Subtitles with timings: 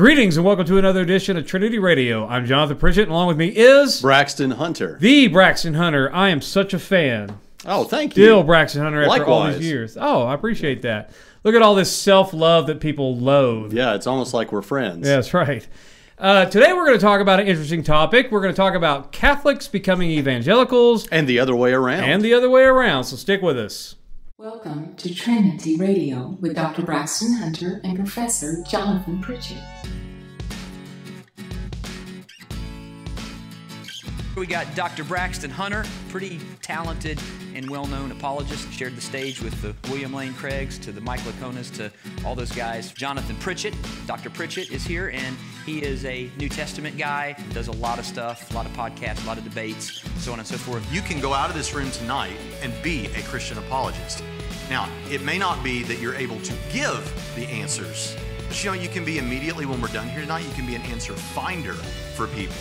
[0.00, 2.26] Greetings and welcome to another edition of Trinity Radio.
[2.26, 4.96] I'm Jonathan Pritchett, and along with me is Braxton Hunter.
[4.98, 6.10] the Braxton Hunter.
[6.14, 7.38] I am such a fan.
[7.66, 8.24] Oh, thank you.
[8.24, 9.98] Still Braxton Hunter after all these years.
[10.00, 11.10] Oh, I appreciate that.
[11.44, 13.74] Look at all this self love that people loathe.
[13.74, 15.06] Yeah, it's almost like we're friends.
[15.06, 15.68] Yeah, that's right.
[16.18, 18.30] Uh, today we're going to talk about an interesting topic.
[18.30, 22.04] We're going to talk about Catholics becoming evangelicals And the other way around.
[22.04, 23.04] and the other way around.
[23.04, 23.96] So stick with us.
[24.40, 26.80] Welcome to Trinity Radio with Dr.
[26.80, 29.58] Braxton Hunter and Professor Jonathan Pritchett.
[34.40, 35.04] We got Dr.
[35.04, 37.20] Braxton Hunter, pretty talented
[37.54, 38.72] and well-known apologist.
[38.72, 41.92] Shared the stage with the William Lane Craigs, to the Mike Liconas, to
[42.24, 42.90] all those guys.
[42.90, 43.74] Jonathan Pritchett,
[44.06, 44.30] Dr.
[44.30, 45.36] Pritchett is here, and
[45.66, 47.36] he is a New Testament guy.
[47.52, 50.38] Does a lot of stuff, a lot of podcasts, a lot of debates, so on
[50.38, 50.90] and so forth.
[50.90, 54.24] You can go out of this room tonight and be a Christian apologist.
[54.70, 58.16] Now, it may not be that you're able to give the answers,
[58.48, 60.76] but you know, you can be immediately when we're done here tonight, you can be
[60.76, 62.56] an answer finder for people.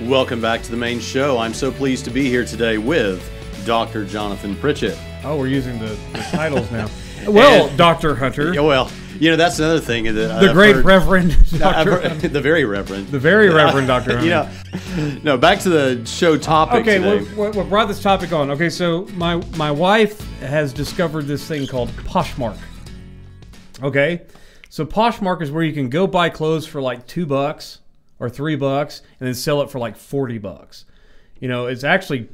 [0.00, 1.38] Welcome back to the main show.
[1.38, 3.22] I'm so pleased to be here today with
[3.64, 4.04] Dr.
[4.04, 4.96] Jonathan Pritchett.
[5.24, 6.88] Oh, we're using the, the titles now.
[7.26, 8.14] Well, And- Dr.
[8.14, 8.88] Hunter, Yeah, well,
[9.18, 10.04] you know, that's another thing.
[10.04, 11.98] That the I've great heard- Reverend Dr.
[12.08, 13.08] heard- the very reverend.
[13.08, 14.18] The very Reverend Dr.
[14.18, 14.24] Hunter.
[14.24, 17.24] you know, no, back to the show topic Okay, today.
[17.24, 18.50] what, what, what brought this topic on?
[18.52, 22.58] Okay, so my my wife has discovered this thing called Poshmark.
[23.82, 24.22] Okay,
[24.68, 27.80] so Poshmark is where you can go buy clothes for like two bucks
[28.18, 30.84] or three bucks, and then sell it for like forty bucks.
[31.40, 32.28] You know, it's actually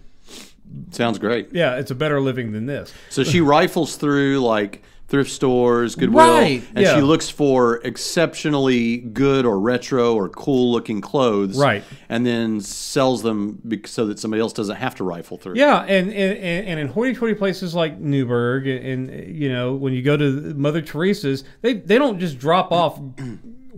[0.91, 1.49] Sounds great.
[1.53, 2.93] yeah, it's a better living than this.
[3.11, 6.95] So she rifles through like thrift stores, Goodwill, Right, and yeah.
[6.95, 11.85] she looks for exceptionally good or retro or cool looking clothes, Right.
[12.09, 15.57] And then sells them so that somebody else doesn't have to rifle through.
[15.57, 19.93] Yeah, and and, and and in hoity-toity places like Newburgh, and, and you know when
[19.93, 22.99] you go to Mother Teresa's, they they don't just drop off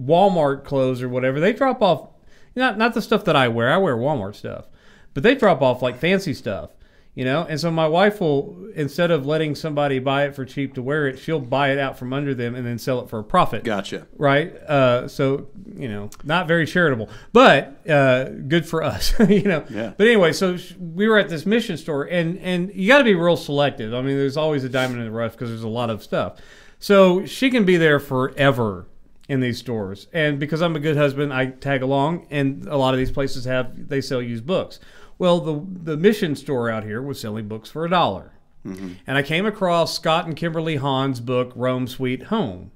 [0.00, 1.40] Walmart clothes or whatever.
[1.40, 2.08] They drop off
[2.56, 3.72] not not the stuff that I wear.
[3.72, 4.66] I wear Walmart stuff,
[5.12, 6.70] but they drop off like fancy stuff.
[7.16, 10.74] You know, and so my wife will instead of letting somebody buy it for cheap
[10.74, 13.20] to wear it, she'll buy it out from under them and then sell it for
[13.20, 14.08] a profit Gotcha.
[14.16, 14.52] right?
[14.56, 15.46] Uh, so
[15.76, 19.64] you know, not very charitable, but uh, good for us, you know.
[19.70, 19.92] Yeah.
[19.96, 23.14] But anyway, so we were at this mission store, and and you got to be
[23.14, 23.94] real selective.
[23.94, 26.40] I mean, there's always a diamond in the rough because there's a lot of stuff.
[26.80, 28.86] So she can be there forever
[29.28, 32.92] in these stores, and because I'm a good husband, I tag along, and a lot
[32.94, 34.78] of these places have they sell used books.
[35.18, 38.32] Well, the the mission store out here was selling books for a dollar.
[38.66, 38.92] Mm-hmm.
[39.06, 42.70] And I came across Scott and Kimberly Hahn's book, Rome Sweet Home,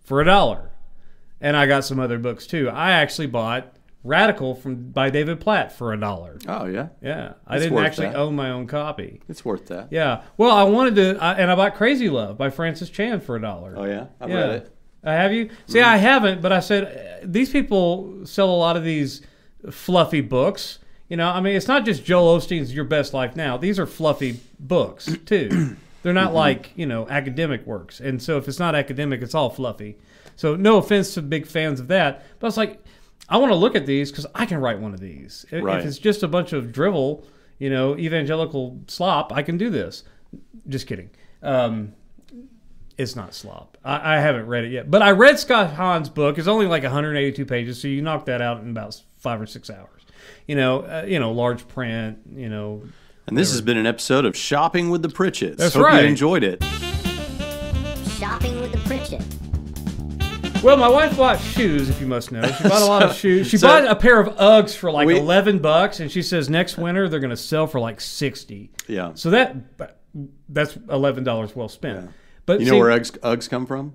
[0.00, 0.70] for a dollar.
[1.40, 2.68] And I got some other books too.
[2.68, 3.74] I actually bought
[4.04, 6.38] Radical from by David Platt for a dollar.
[6.48, 8.16] Oh yeah, Yeah, I It's didn't actually that.
[8.16, 9.20] own my own copy.
[9.28, 9.88] it's worth that.
[9.90, 13.36] Yeah, well, I wanted to, I, and I bought Crazy Love by Francis Chan for
[13.36, 13.74] a dollar.
[13.76, 14.36] Oh yeah, I've Yeah.
[14.36, 14.74] read it.
[15.04, 15.50] Uh, have you?
[15.66, 19.22] See, I haven't, but I said uh, these people sell a lot of these
[19.70, 20.78] fluffy books.
[21.08, 23.56] You know, I mean, it's not just Joel Osteen's Your Best Life Now.
[23.56, 25.76] These are fluffy books too.
[26.02, 29.50] They're not like you know academic works, and so if it's not academic, it's all
[29.50, 29.96] fluffy.
[30.36, 32.80] So no offense to big fans of that, but it's like
[33.28, 35.44] I want to look at these because I can write one of these.
[35.50, 35.80] If- Right.
[35.80, 37.24] If it's just a bunch of drivel,
[37.58, 40.04] you know, evangelical slop, I can do this.
[40.68, 41.10] Just kidding.
[41.42, 41.92] Um,
[42.98, 43.78] it's not slop.
[43.84, 46.36] I, I haven't read it yet, but I read Scott Hahn's book.
[46.36, 49.70] It's only like 182 pages, so you knock that out in about five or six
[49.70, 50.02] hours.
[50.46, 52.18] You know, uh, you know, large print.
[52.34, 52.82] You know,
[53.26, 55.56] And this has been an episode of Shopping with the Pritchetts.
[55.58, 56.02] That's Hope right.
[56.02, 56.62] you enjoyed it.
[58.18, 59.22] Shopping with the Pritchett.
[60.64, 61.88] well, my wife bought shoes.
[61.88, 63.46] If you must know, she bought a lot of shoes.
[63.46, 66.50] She so- bought a pair of Uggs for like We- 11 bucks, and she says
[66.50, 68.70] next winter they're going to sell for like 60.
[68.88, 69.12] Yeah.
[69.14, 69.54] So that
[70.48, 72.10] that's 11 dollars well spent.
[72.48, 73.92] But You know see- where Uggs, Uggs come from?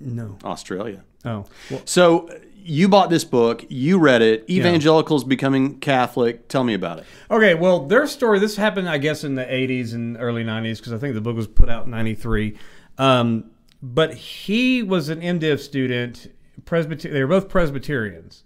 [0.00, 0.38] No.
[0.44, 1.02] Australia.
[1.24, 1.44] Oh.
[1.70, 2.30] Well, So
[2.62, 4.44] you bought this book, you read it.
[4.48, 6.46] Evangelicals becoming Catholic.
[6.48, 7.04] Tell me about it.
[7.30, 8.38] Okay, well, their story.
[8.38, 11.34] This happened, I guess, in the '80s and early '90s because I think the book
[11.36, 12.56] was put out in '93.
[12.98, 13.50] Um,
[13.82, 16.30] but he was an MDiv student.
[16.64, 18.44] Presbyter- they were both Presbyterians,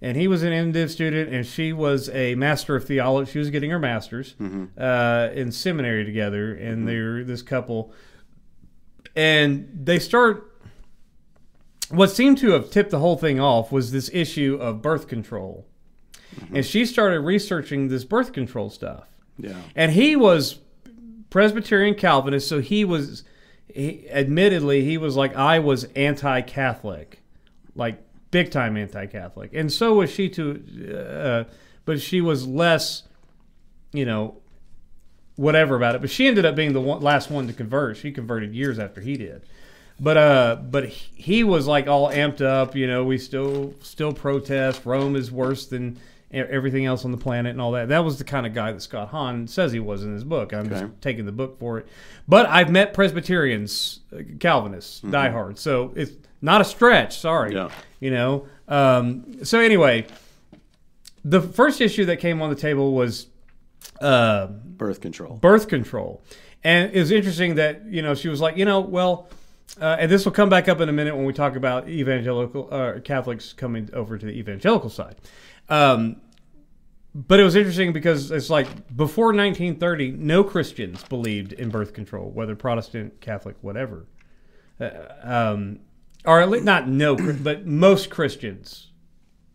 [0.00, 3.30] and he was an MDiv student, and she was a master of theology.
[3.32, 4.34] She was getting her master's
[4.78, 7.92] uh, in seminary together, and they're this couple,
[9.18, 10.44] and they start.
[11.90, 15.66] What seemed to have tipped the whole thing off was this issue of birth control
[16.52, 19.06] and she started researching this birth control stuff.
[19.38, 19.56] Yeah.
[19.74, 20.58] And he was
[21.30, 23.24] Presbyterian Calvinist, so he was,
[23.72, 27.22] he, admittedly, he was like I was anti-Catholic,
[27.74, 30.94] like big time anti-Catholic, and so was she too.
[30.94, 31.44] uh,
[31.84, 33.04] but she was less,
[33.92, 34.42] you know,
[35.38, 36.00] whatever about it.
[36.02, 37.96] But she ended up being the one, last one to convert.
[37.96, 39.42] She converted years after he did.
[40.00, 42.76] But uh, but he was like all amped up.
[42.76, 44.84] You know, we still still protest.
[44.84, 45.98] Rome is worse than
[46.30, 47.88] everything else on the planet and all that.
[47.88, 50.52] That was the kind of guy that Scott Hahn says he was in his book.
[50.52, 50.80] I'm Okay.
[50.80, 51.86] just taking the book for it.
[52.28, 55.56] But I've met Presbyterians, uh, Calvinists, diehard.
[55.58, 56.12] So it's
[56.42, 57.18] not a stretch.
[57.18, 57.54] Sorry.
[57.54, 57.70] Yeah.
[57.98, 58.46] You know.
[58.68, 60.06] Um, so anyway,
[61.24, 63.26] the first issue that came on the table was
[64.00, 65.36] uh, Birth control.
[65.36, 66.22] birth control.
[66.64, 69.28] And it was interesting that, you know, she was like, you know, well,
[69.80, 72.68] uh, and this will come back up in a minute when we talk about evangelical
[72.72, 75.16] uh, Catholics coming over to the evangelical side.
[75.68, 76.20] Um,
[77.14, 82.30] but it was interesting because it's like before 1930, no Christians believed in birth control,
[82.30, 84.06] whether Protestant, Catholic, whatever.
[84.80, 84.90] Uh,
[85.22, 85.80] um,
[86.24, 88.90] or at least not no, but most Christians,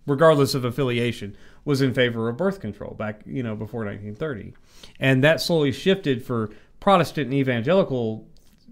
[0.05, 4.53] regardless of affiliation, was in favor of birth control back, you know, before 1930,
[4.99, 6.49] and that slowly shifted for
[6.79, 8.27] Protestant and evangelical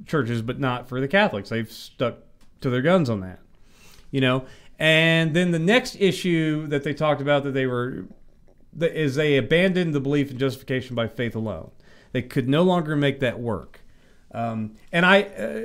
[0.06, 1.50] churches, but not for the Catholics.
[1.50, 2.18] They've stuck
[2.62, 3.40] to their guns on that,
[4.10, 4.46] you know.
[4.80, 8.06] And then the next issue that they talked about that they were
[8.74, 11.72] that is they abandoned the belief in justification by faith alone.
[12.14, 13.82] They could no longer make that work.
[14.34, 15.62] Um, and I uh,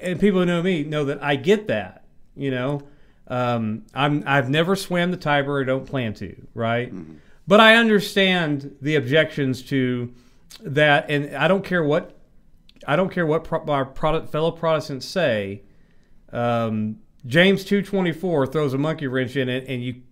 [0.00, 2.04] and people who know me know that I get that.
[2.36, 2.82] You know,
[3.28, 5.60] um, I'm I've never swam the Tiber.
[5.60, 6.34] I don't plan to.
[6.54, 6.92] Right.
[7.46, 10.12] But I understand the objections to
[10.60, 12.18] that, and I don't care what
[12.86, 15.62] I don't care what pro- our product, fellow Protestants say.
[16.32, 20.02] Um, James two twenty four throws a monkey wrench in it, and you.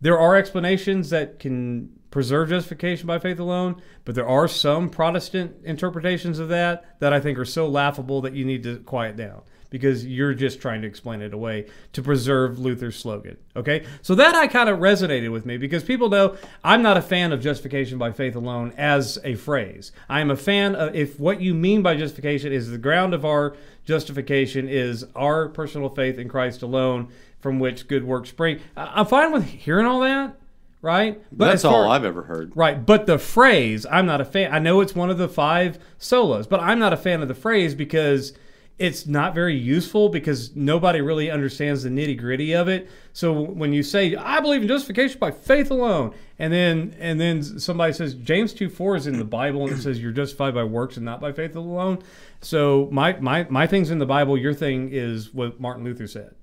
[0.00, 5.56] There are explanations that can preserve justification by faith alone, but there are some Protestant
[5.64, 9.42] interpretations of that that I think are so laughable that you need to quiet down
[9.70, 13.36] because you're just trying to explain it away to preserve Luther's slogan.
[13.56, 13.84] Okay?
[14.02, 17.32] So that I kind of resonated with me because people know I'm not a fan
[17.32, 19.92] of justification by faith alone as a phrase.
[20.08, 23.24] I am a fan of if what you mean by justification is the ground of
[23.24, 27.08] our justification is our personal faith in Christ alone
[27.40, 28.60] from which good works spring.
[28.76, 30.36] I'm fine with hearing all that,
[30.80, 31.22] right?
[31.30, 32.52] But That's far- all I've ever heard.
[32.56, 34.52] Right, but the phrase, I'm not a fan.
[34.54, 37.34] I know it's one of the five solos, but I'm not a fan of the
[37.34, 38.32] phrase because
[38.78, 42.90] it's not very useful because nobody really understands the nitty gritty of it.
[43.12, 47.42] So when you say, "I believe in justification by faith alone," and then and then
[47.42, 50.64] somebody says James two four is in the Bible and it says you're justified by
[50.64, 51.98] works and not by faith alone.
[52.40, 54.36] So my my my thing's in the Bible.
[54.36, 56.34] Your thing is what Martin Luther said.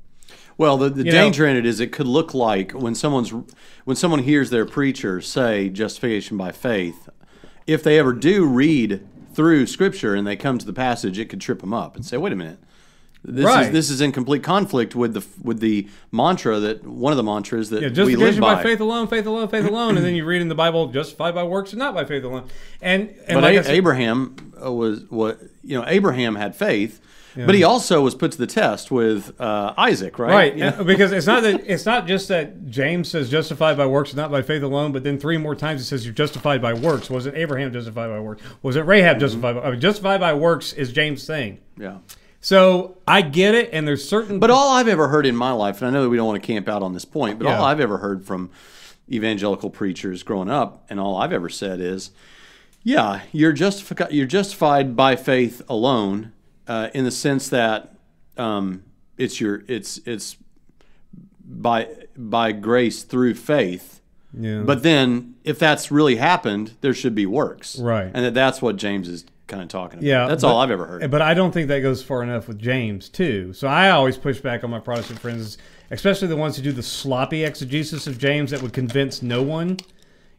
[0.57, 3.33] Well, the, the You danger know- in it is it could look like when someone's
[3.83, 7.10] when someone hears their preacher say justification by faith,
[7.68, 9.01] if they ever do read
[9.33, 12.18] through Scripture and they come to the passage, it could trip them up and say,
[12.18, 12.60] "Wait a minute,
[13.24, 17.18] this is this is in complete conflict with the with the mantra that one of
[17.18, 18.56] the mantras that Yeah, we live justification by.
[18.56, 21.36] by." faith alone, faith alone, faith alone, and then you read in the Bible, justified
[21.36, 22.45] by works and not by faith alone.
[22.81, 25.86] And and But like A- said- Abraham uh, was what you know.
[25.88, 27.00] Abraham had faith,
[27.36, 30.30] but he also was put to the test with uh, Isaac, right?
[30.31, 34.13] Right, and- because it's not that it's not just that James says justified by works,
[34.13, 37.10] not by faith alone, but then three more times it says you're justified by works.
[37.10, 38.42] Was it Abraham justified by works?
[38.63, 39.56] Was it Rahab justified?
[39.56, 41.60] By, I mean, justified by works is James saying.
[41.78, 41.98] yeah.
[42.44, 44.39] So I get it, and there's certain.
[44.39, 46.42] But all I've ever heard in my life, and I know that we don't want
[46.42, 48.50] to camp out on this point, but all I've ever heard from
[49.12, 52.10] evangelical preachers growing up, and all I've ever said is,
[52.83, 54.12] yeah, you're justified.
[54.12, 56.31] You're justified by faith alone,
[56.67, 57.95] uh, in the sense that
[58.37, 58.83] um,
[59.17, 60.37] it's your it's it's
[61.44, 64.01] by by grace through faith.
[64.37, 64.61] yeah.
[64.65, 68.09] But then, if that's really happened, there should be works, Right.
[68.13, 70.06] And that that's what James is kind of talking about.
[70.07, 71.11] Yeah, that's but- all I've ever heard.
[71.11, 73.51] But I don't think that goes far enough with James too.
[73.53, 75.57] So I always push back on my Protestant friends,
[75.89, 79.77] especially the ones who do the sloppy exegesis of James that would convince no one.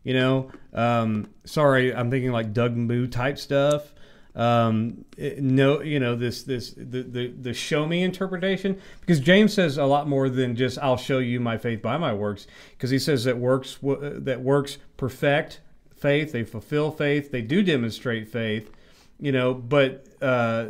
[0.04, 3.92] You know, um, sorry, I'm thinking like Doug Moo type stuff.
[4.34, 9.76] Um, no, you know this this the, the the show me interpretation because James says
[9.76, 12.98] a lot more than just I'll show you my faith by my works because he
[12.98, 15.60] says that works that works perfect
[15.94, 18.70] faith they fulfill faith they do demonstrate faith
[19.22, 20.66] you know, but uh,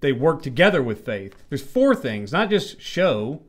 [0.00, 1.34] they work together with faith.
[1.48, 3.40] There's four things, not just show,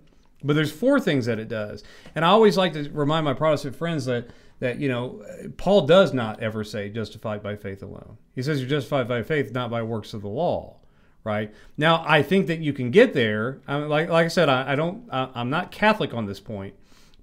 [0.42, 1.84] but there's four things that it does.
[2.16, 5.24] And I always like to remind my Protestant friends that that you know
[5.58, 8.18] Paul does not ever say justified by faith alone.
[8.34, 10.78] He says you're justified by faith, not by works of the law.
[11.24, 13.60] Right now, I think that you can get there.
[13.68, 15.10] I mean, like like I said, I, I don't.
[15.12, 16.76] I, I'm not Catholic on this point.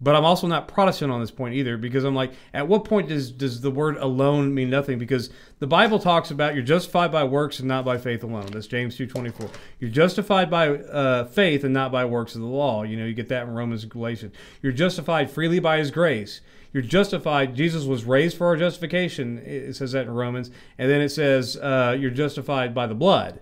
[0.02, 3.08] But I'm also not Protestant on this point either because I'm like, at what point
[3.08, 4.98] does does the word alone mean nothing?
[4.98, 8.46] Because the Bible talks about you're justified by works and not by faith alone.
[8.50, 9.48] That's James two twenty four.
[9.78, 12.82] You're justified by uh, faith and not by works of the law.
[12.82, 14.34] You know, you get that in Romans and Galatians.
[14.60, 16.40] You're justified freely by His grace.
[16.72, 17.54] You're justified.
[17.54, 19.38] Jesus was raised for our justification.
[19.38, 23.40] It says that in Romans, and then it says uh, you're justified by the blood.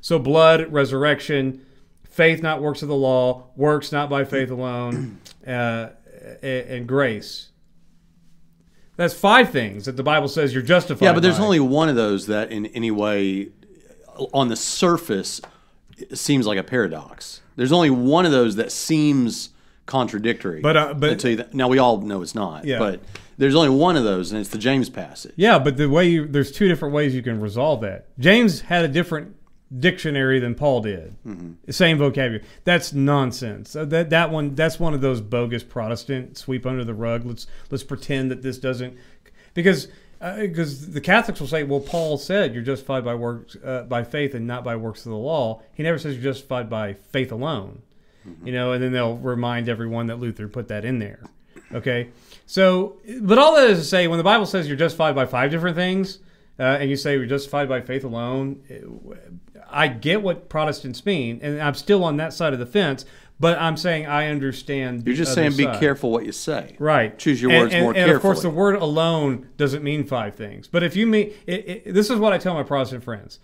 [0.00, 1.64] So blood, resurrection,
[2.02, 5.90] faith, not works of the law, works not by faith alone, uh,
[6.42, 7.50] and grace.
[8.96, 11.06] That's five things that the Bible says you're justified.
[11.06, 11.44] Yeah, but there's by.
[11.44, 13.48] only one of those that, in any way,
[14.34, 15.40] on the surface,
[16.12, 17.40] seems like a paradox.
[17.56, 19.50] There's only one of those that seems
[19.86, 20.60] contradictory.
[20.60, 22.64] But, uh, but- until you now we all know it's not.
[22.64, 22.78] Yeah.
[22.78, 23.00] But
[23.38, 25.32] there's only one of those, and it's the James passage.
[25.36, 28.06] Yeah, but the way you there's two different ways you can resolve that.
[28.18, 29.34] James had a different
[29.76, 31.16] dictionary than Paul did.
[31.70, 32.44] Same vocabulary.
[32.64, 33.74] That's nonsense.
[33.74, 37.24] Uh, That that one that's one of those bogus Protestant sweep under the rug.
[37.24, 38.96] Let's let's pretend that this doesn't
[39.54, 39.88] because
[40.38, 44.34] because the Catholics will say, well, Paul said you're justified by works uh, by faith
[44.34, 45.62] and not by works of the law.
[45.72, 47.82] He never says you're justified by faith alone.
[48.44, 51.20] You know, and then they'll remind everyone that Luther put that in there.
[51.72, 52.10] Okay,
[52.46, 55.50] so but all that is to say, when the Bible says you're justified by five
[55.50, 56.18] different things,
[56.58, 58.62] uh, and you say you're justified by faith alone,
[59.70, 63.04] I get what Protestants mean, and I'm still on that side of the fence.
[63.40, 65.04] But I'm saying I understand.
[65.04, 65.80] You're just saying be side.
[65.80, 66.76] careful what you say.
[66.78, 67.18] Right.
[67.18, 70.36] Choose your And- words and, more and of course, the word alone doesn't mean five
[70.36, 70.68] things.
[70.68, 73.40] But if you mean, it, it, this is what I tell my Protestant friends: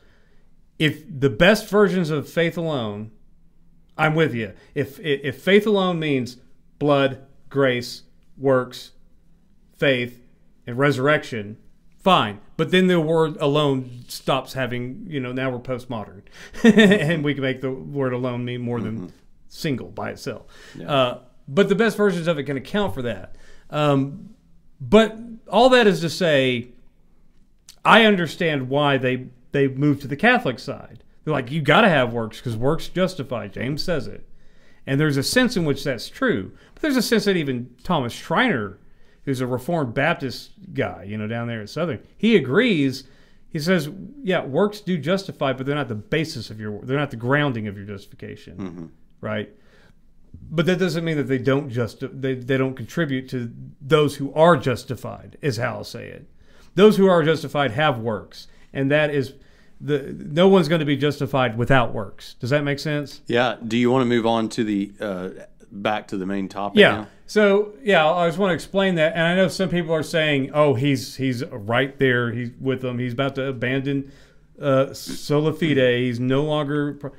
[0.79, 3.11] if the best versions of faith alone,
[3.99, 4.53] I'm with you.
[4.75, 6.37] If if, faith alone means
[6.79, 8.05] blood, grace,
[8.37, 8.93] works,
[9.77, 10.23] faith,
[10.67, 11.59] and resurrection,
[11.99, 12.41] fine.
[12.57, 16.23] But then the word alone stops having, you know, now we're postmodern,
[16.63, 19.13] and we can make the word alone mean more than
[19.49, 20.47] single by itself.
[20.85, 23.35] Uh, but the best versions of it can account for that.
[23.71, 24.35] Um,
[24.81, 25.19] but
[25.51, 26.69] all that is to say,
[27.85, 31.03] I understand why they they moved to the Catholic side.
[31.29, 33.49] Like, you got to have works because works justify.
[33.49, 34.27] James says it,
[34.87, 36.53] and there's a sense in which that's true.
[36.75, 38.79] But there's a sense that even Thomas Schreiner,
[39.25, 43.05] who's a Reformed Baptist guy, you know, down there at Southern, he agrees.
[43.51, 43.89] He says,
[44.23, 46.81] yeah, works do justify, but they're not the basis of your.
[46.83, 48.87] They're not the grounding of your justification, mm-hmm.
[49.21, 49.51] right?
[50.51, 54.33] But that doesn't mean that they don't just they, they don't contribute to those who
[54.35, 56.27] are justified, is how I'll say it.
[56.75, 59.35] Those who are justified have works, and that is
[59.81, 62.35] the no one's going to be justified without works.
[62.41, 63.23] Does that make sense?
[63.27, 63.57] Yeah.
[63.67, 65.29] Do you want to move on to the uh,
[65.71, 66.81] back to the main topic?
[66.81, 66.91] Yeah.
[66.93, 67.07] now?
[67.27, 70.51] So yeah, I just want to explain that, and I know some people are saying,
[70.53, 72.33] "Oh, he's he's right there.
[72.33, 72.99] He's with them.
[72.99, 74.11] He's about to abandon
[74.61, 75.77] uh, sola fide.
[75.77, 77.13] He's no longer." Pro-.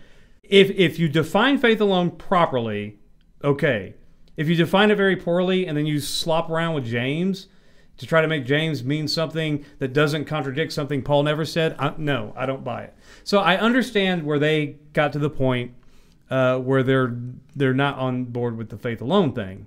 [0.44, 2.98] If if you define faith alone properly,
[3.44, 3.94] okay.
[4.36, 7.48] If you define it very poorly and then you slop around with James
[8.00, 11.94] to try to make James mean something that doesn't contradict something Paul never said, I,
[11.98, 12.96] no, I don't buy it.
[13.24, 15.74] So I understand where they got to the point
[16.30, 17.18] uh, where they're
[17.56, 19.66] they're not on board with the faith alone thing.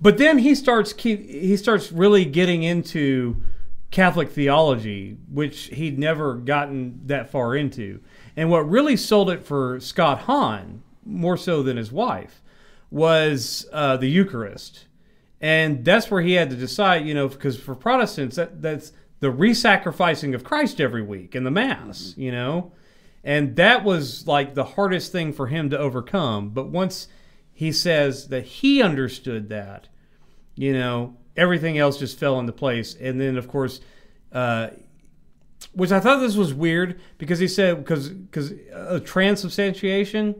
[0.00, 3.42] But then he starts keep, he starts really getting into
[3.90, 8.00] Catholic theology, which he'd never gotten that far into.
[8.36, 12.42] And what really sold it for Scott Hahn, more so than his wife,
[12.90, 14.86] was uh, the Eucharist.
[15.44, 19.30] And that's where he had to decide, you know, because for Protestants, that, that's the
[19.30, 22.72] re-sacrificing of Christ every week in the Mass, you know?
[23.22, 26.48] And that was like the hardest thing for him to overcome.
[26.48, 27.08] But once
[27.52, 29.88] he says that he understood that,
[30.54, 32.96] you know, everything else just fell into place.
[32.98, 33.82] And then, of course,
[34.32, 34.68] uh,
[35.74, 40.36] which I thought this was weird because he said because because uh, transubstantiation,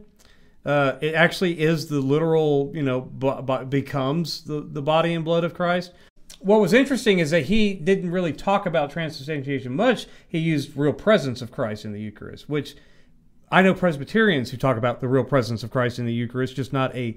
[0.65, 3.01] uh, it actually is the literal, you know,
[3.69, 5.93] becomes the, the body and blood of Christ.
[6.39, 10.07] What was interesting is that he didn't really talk about transubstantiation much.
[10.27, 12.75] He used real presence of Christ in the Eucharist, which
[13.51, 16.73] I know Presbyterians who talk about the real presence of Christ in the Eucharist, just
[16.73, 17.15] not a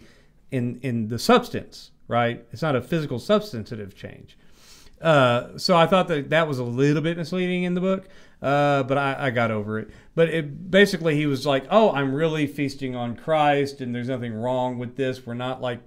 [0.50, 2.45] in in the substance, right?
[2.52, 4.38] It's not a physical substantive change.
[5.00, 8.09] Uh, so I thought that that was a little bit misleading in the book,
[8.42, 9.90] uh, but I, I got over it.
[10.14, 14.35] But it basically he was like, "Oh, I'm really feasting on Christ, and there's nothing
[14.35, 15.26] wrong with this.
[15.26, 15.80] We're not like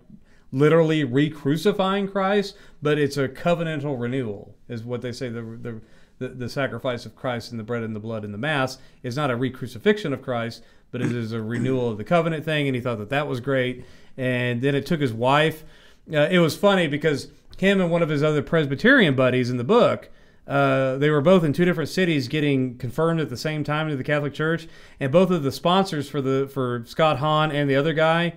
[0.52, 5.30] literally re-crucifying Christ, but it's a covenantal renewal, is what they say.
[5.30, 5.82] The the
[6.22, 9.16] the, the sacrifice of Christ and the bread and the blood in the Mass is
[9.16, 12.68] not a re-crucifixion of Christ, but it is a renewal of the covenant thing.
[12.68, 13.84] And he thought that that was great.
[14.18, 15.64] And then it took his wife.
[16.14, 19.64] Uh, it was funny because him and one of his other Presbyterian buddies in the
[19.64, 20.10] book.
[20.48, 23.96] Uh, they were both in two different cities getting confirmed at the same time into
[23.98, 24.68] the Catholic Church,
[25.00, 28.34] and both of the sponsors for the for Scott Hahn and the other guy,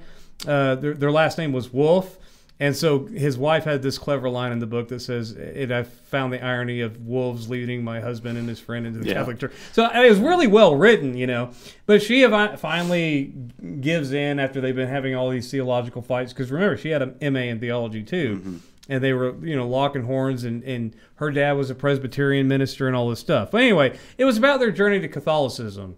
[0.46, 2.18] uh, their, their last name was Wolf,
[2.60, 5.82] and so his wife had this clever line in the book that says, "It I
[5.82, 9.14] found the irony of wolves leading my husband and his friend into the Yeah.
[9.14, 11.50] Catholic Church." So it was really well written, you know.
[11.86, 12.24] But she
[12.58, 13.32] finally
[13.80, 16.32] gives in after they've been having all these theological fights.
[16.32, 20.04] Because remember, she had an MA in theology too, and they were, you know, locking
[20.04, 20.44] horns.
[20.44, 23.50] And and her dad was a Presbyterian minister and all this stuff.
[23.50, 25.96] But anyway, it was about their journey to Catholicism.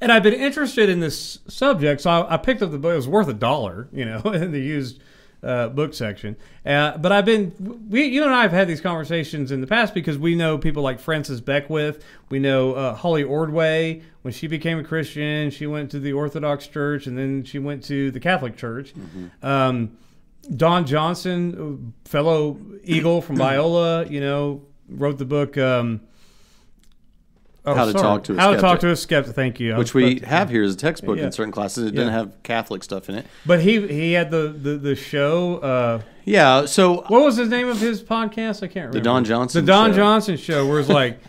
[0.00, 2.92] and I've been interested in this subject, so I, I picked up the book.
[2.92, 5.00] It was worth a dollar, you know, in the used
[5.42, 6.36] uh, book section.
[6.66, 9.94] Uh, but I've been, we, you and I have had these conversations in the past
[9.94, 12.04] because we know people like Francis Beckwith.
[12.28, 14.02] We know uh, Holly Ordway.
[14.22, 17.84] When she became a Christian, she went to the Orthodox Church, and then she went
[17.84, 18.92] to the Catholic Church.
[19.42, 19.96] Um,
[20.56, 25.58] Don Johnson, fellow Eagle from Biola, you know, wrote the book.
[25.58, 26.00] Um,
[27.64, 28.02] oh, How to sorry.
[28.02, 28.80] Talk to a How to talk Skeptic.
[28.80, 29.34] to a skeptic.
[29.34, 29.76] Thank you.
[29.76, 31.26] Which we have here as a textbook Yeah.
[31.26, 31.86] in certain classes.
[31.86, 33.26] It didn't have Catholic stuff in it.
[33.44, 35.56] But he he had the the, the show.
[35.58, 36.64] Uh, Yeah.
[36.66, 38.58] So what was the name of his podcast?
[38.62, 38.92] I can't remember.
[38.98, 39.96] The Don Johnson The Don Show.
[39.96, 41.20] Johnson show, where it's like,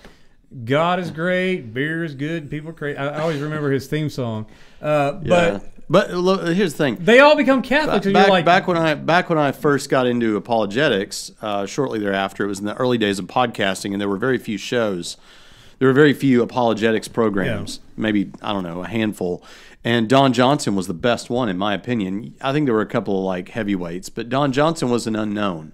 [0.63, 2.97] God is great, beer is good, people are crazy.
[2.97, 4.45] I, I always remember his theme song.
[4.81, 5.59] Uh, yeah.
[5.59, 6.97] But but look, here's the thing.
[6.99, 10.37] they all become Catholics, back, like, back when I back when I first got into
[10.37, 14.17] apologetics, uh, shortly thereafter, it was in the early days of podcasting, and there were
[14.17, 15.17] very few shows.
[15.79, 19.43] There were very few apologetics programs, maybe I don't know, a handful.
[19.83, 22.35] And Don Johnson was the best one, in my opinion.
[22.41, 25.71] I think there were a couple of like heavyweights, but Don Johnson was an unknown,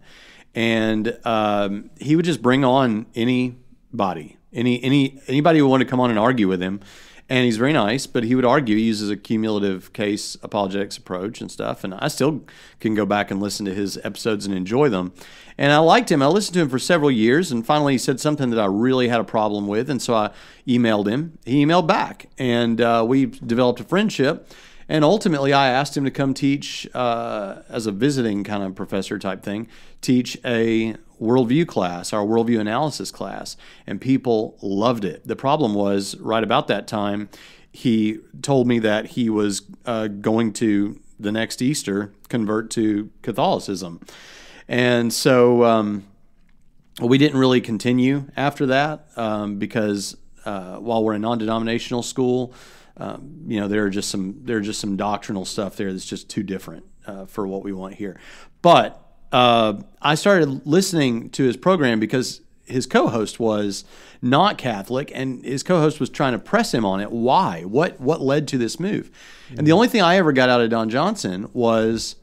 [0.54, 6.00] and um, he would just bring on anybody, any any anybody who wanted to come
[6.00, 6.80] on and argue with him.
[7.28, 8.78] And he's very nice, but he would argue.
[8.78, 11.84] He uses a cumulative case apologetics approach and stuff.
[11.84, 12.44] And I still
[12.80, 15.12] can go back and listen to his episodes and enjoy them.
[15.58, 16.22] And I liked him.
[16.22, 17.52] I listened to him for several years.
[17.52, 19.90] And finally, he said something that I really had a problem with.
[19.90, 20.32] And so I
[20.68, 21.40] emailed him.
[21.46, 22.28] He emailed back.
[22.38, 24.48] And uh, we developed a friendship.
[24.88, 29.18] And ultimately, I asked him to come teach uh, as a visiting kind of professor
[29.18, 29.68] type thing,
[30.02, 33.58] teach a worldview class, our worldview analysis class.
[33.88, 35.28] And people loved it.
[35.28, 37.30] The problem was, right about that time,
[37.72, 44.00] he told me that he was uh, going to the next Easter convert to Catholicism.
[44.68, 46.06] And so um,
[47.02, 52.54] we didn't really continue after that um, because uh, while we're a non-denominational school,
[52.98, 56.06] um, you know there are just some there are just some doctrinal stuff there that's
[56.06, 58.18] just too different uh, for what we want here.
[58.62, 59.05] But
[59.36, 63.84] uh, I started listening to his program because his co-host was
[64.22, 67.12] not Catholic, and his co-host was trying to press him on it.
[67.12, 67.64] Why?
[67.64, 69.12] What what led to this move?
[69.58, 72.16] And the only thing I ever got out of Don Johnson was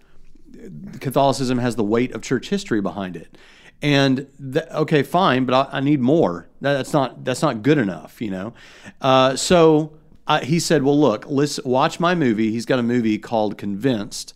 [1.00, 3.36] Catholicism has the weight of church history behind it.
[3.80, 6.48] And th- okay, fine, but I, I need more.
[6.60, 8.54] That- That's not that's not good enough, you know.
[9.00, 9.92] Uh, so
[10.26, 12.50] I, he said, "Well, look, listen, watch my movie.
[12.52, 14.34] He's got a movie called Convinced."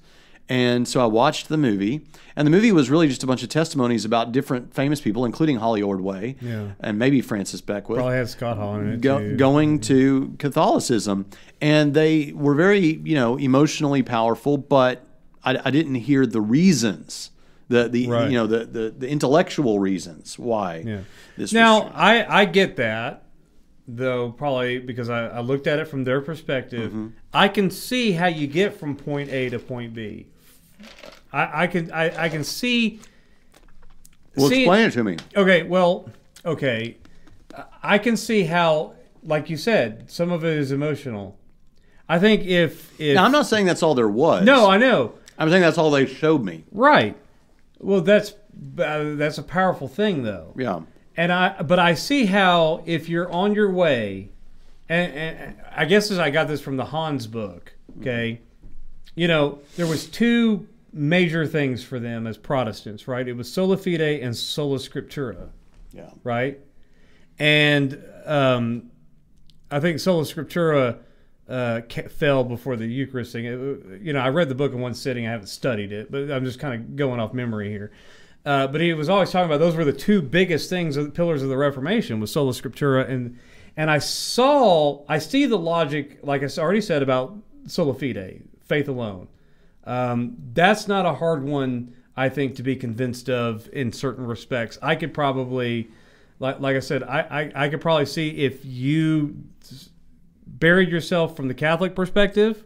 [0.48, 2.02] And so I watched the movie,
[2.36, 5.56] and the movie was really just a bunch of testimonies about different famous people, including
[5.56, 6.68] Holly Ordway Yeah.
[6.78, 9.00] and maybe Francis Beckwith probably had Scott Hall in it.
[9.00, 9.36] go, too.
[9.36, 11.26] going to Catholicism,
[11.60, 14.56] and they were very, you know, emotionally powerful.
[14.56, 15.04] But
[15.44, 17.30] I, I didn't hear the reasons,
[17.68, 18.30] the the Right.
[18.30, 21.00] you know the, the the intellectual reasons why Yeah.
[21.36, 21.52] this.
[21.52, 23.24] Now I I get that
[23.88, 26.90] though probably because I, I looked at it from their perspective.
[26.90, 27.06] Mm-hmm.
[27.32, 30.26] I can see how you get from point A to point B.
[31.32, 33.00] I, I can I, I can see.
[34.36, 35.16] well, see- explain it to me.
[35.34, 36.08] Okay, well,
[36.44, 36.96] okay,
[37.82, 41.38] I can see how, like you said, some of it is emotional.
[42.08, 44.44] I think if if Now, I'm not saying that's all there was.
[44.44, 45.14] no, I know.
[45.38, 46.64] I'm saying that's all they showed me.
[46.72, 47.16] Right.
[47.78, 48.32] Well, that's
[48.78, 50.54] uh, that's a powerful thing, though.
[50.56, 50.80] Yeah.
[51.18, 54.30] And I, but I see how if you're on your way,
[54.88, 57.74] and, and I guess as I got this from the Hahns book.
[58.00, 58.40] Okay,
[59.16, 63.26] you know there was two major things for them as Protestants, right?
[63.26, 65.48] It was sola fide and sola scriptura,
[65.92, 66.10] Yeah.
[66.24, 66.58] right?
[67.38, 68.90] And um,
[69.70, 70.98] I think sola scriptura
[71.48, 73.44] uh, fell before the Eucharist thing.
[73.44, 75.26] It- you know, I read the book in one sitting.
[75.26, 77.92] I haven't studied it, but I'm just kind of going off memory here.
[78.44, 81.42] Uh, but he was always talking about those were the two biggest things, the pillars
[81.42, 83.38] of the Reformation, was sola scriptura and
[83.78, 88.88] and I saw, I see the logic, like I already said about sola fide, faith
[88.88, 89.28] alone.
[89.84, 94.78] Um, that's not a hard one, I think, to be convinced of in certain respects.
[94.82, 95.88] I could probably,
[96.38, 99.36] like, like I said, I, I, I could probably see if you
[100.46, 102.64] buried yourself from the Catholic perspective,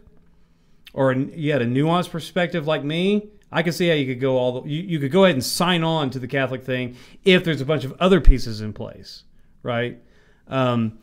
[0.93, 3.29] or you had a nuanced perspective like me.
[3.51, 5.43] I could see how you could go all the, you, you could go ahead and
[5.43, 9.23] sign on to the Catholic thing if there's a bunch of other pieces in place,
[9.61, 10.01] right?
[10.47, 10.99] Um,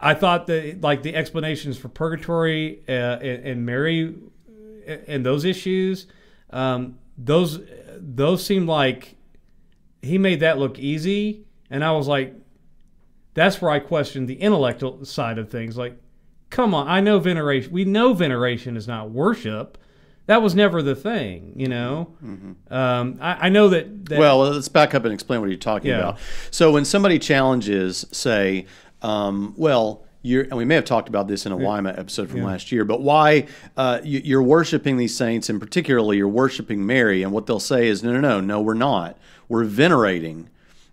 [0.00, 4.14] I thought that like the explanations for purgatory uh, and, and Mary
[5.06, 6.06] and those issues,
[6.50, 7.60] um, those
[7.98, 9.16] those seemed like
[10.02, 12.34] he made that look easy, and I was like,
[13.34, 15.76] that's where I questioned the intellectual side of things.
[15.76, 15.96] Like,
[16.50, 17.72] come on, I know veneration.
[17.72, 19.78] We know veneration is not worship.
[20.26, 22.14] That was never the thing, you know.
[22.70, 24.06] Um, I, I know that.
[24.06, 25.98] that Well, let's back up and explain what you're talking Yeah.
[25.98, 26.18] about.
[26.52, 28.66] So when somebody challenges, say,
[29.02, 32.42] um, well, you're, and we may have talked about this in a Weimar episode from
[32.46, 37.22] last year, but why uh, you, you're worshiping these saints, and particularly you're worshiping Mary,
[37.22, 39.18] and what they'll say is, no, no, no, no, we're not.
[39.48, 40.48] We're venerating.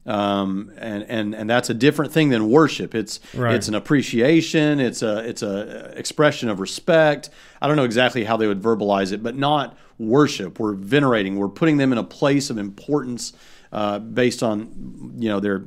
[0.05, 2.95] Um, and, and and that's a different thing than worship.
[2.95, 3.53] It's Right.
[3.53, 4.79] it's an appreciation.
[4.79, 7.29] It's a it's a expression of respect.
[7.61, 10.59] I don't know exactly how they would verbalize it, but not worship.
[10.59, 11.35] We're venerating.
[11.37, 13.33] We're putting them in a place of importance
[13.71, 15.65] uh, based on you know their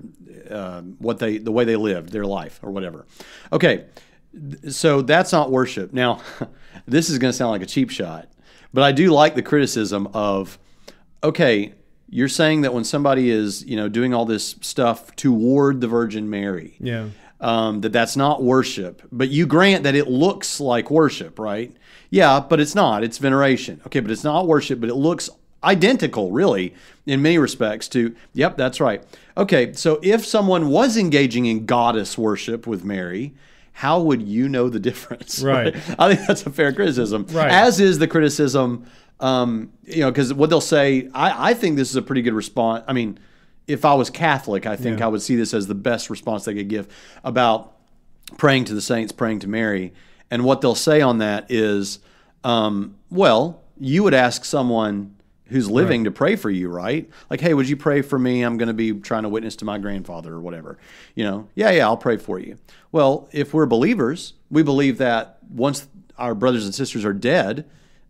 [0.53, 3.07] uh, what they the way they lived their life or whatever.
[3.53, 3.87] Okay,
[4.71, 5.93] so that's not worship.
[5.93, 6.21] Now,
[6.87, 8.29] this is going to sound like a cheap shot,
[8.73, 10.59] but I do like the criticism of
[11.25, 11.75] okay,
[12.09, 16.29] you're saying that when somebody is, you know, doing all this stuff toward the Virgin
[16.29, 17.09] Mary, Yeah.
[17.41, 21.75] um, that that's not worship, but you grant that it looks like worship, right?
[22.11, 23.03] Yeah, but it's not.
[23.05, 23.81] It's veneration.
[23.87, 25.31] Okay, but it's not worship, but it looks
[25.65, 26.75] identical, really,
[27.07, 29.03] in many respects to, yep, that's right.
[29.37, 33.35] Okay, so if someone was engaging in goddess worship with Mary,
[33.73, 35.43] how would you know the difference?
[35.43, 35.75] Right.
[35.99, 37.27] I think that's a fair criticism.
[37.31, 37.51] Right.
[37.51, 38.87] As is the criticism,
[39.21, 42.35] um, you know, because what they'll say, I, I think this is a pretty good
[42.35, 42.85] response.
[42.89, 43.19] I mean,
[43.69, 45.07] if I was Catholic, I think Yeah.
[45.07, 46.89] I would see this as the best response they could give
[47.23, 47.73] about
[48.37, 49.93] praying to the saints, praying to Mary.
[50.31, 52.01] And what they'll say on that is,
[52.43, 55.15] um, well, you would ask someone
[55.53, 57.09] who's living to pray for you, right?
[57.31, 58.43] Like, hey, would you pray for me?
[58.43, 60.79] I'm going to be trying to witness to my grandfather or whatever.
[61.15, 62.59] You know, yeah, yeah, I'll pray for you.
[62.91, 65.87] Well, if we're believers, we believe that once
[66.19, 67.65] our brothers and sisters are dead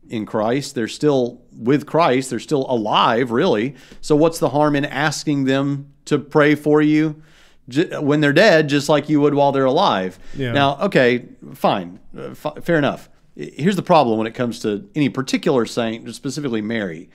[0.09, 3.75] in Christ, they're still with Christ, they're still alive, really.
[4.01, 7.23] So, what's the harm in asking them to pray for you?
[8.01, 10.19] when they're dead, just like you would while they're alive.
[10.37, 10.53] Yeah.
[10.53, 13.09] Now, okay, fine, uh, fair enough.
[13.35, 17.09] Here's the problem when it comes to any particular saint, specifically Mary.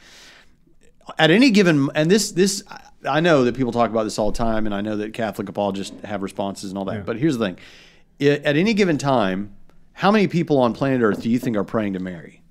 [1.20, 2.64] At any given, and this this
[3.08, 5.48] I know that people talk about this all the time, and I know that Catholic
[5.48, 6.96] apologists have responses and all that.
[6.96, 7.02] Yeah.
[7.02, 7.58] But here's the thing:
[8.20, 9.56] at any given time,
[9.94, 12.42] how many people on planet Earth do you think are praying to Mary?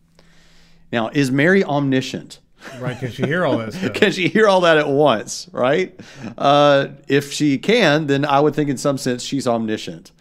[0.92, 2.40] Now, is Mary omniscient?
[2.81, 2.98] Right.
[2.98, 3.76] Can she hear all this?
[3.90, 5.98] Can she hear all that at once, right?
[6.38, 10.12] Uh, if she can, then I would think in some sense she's omniscient.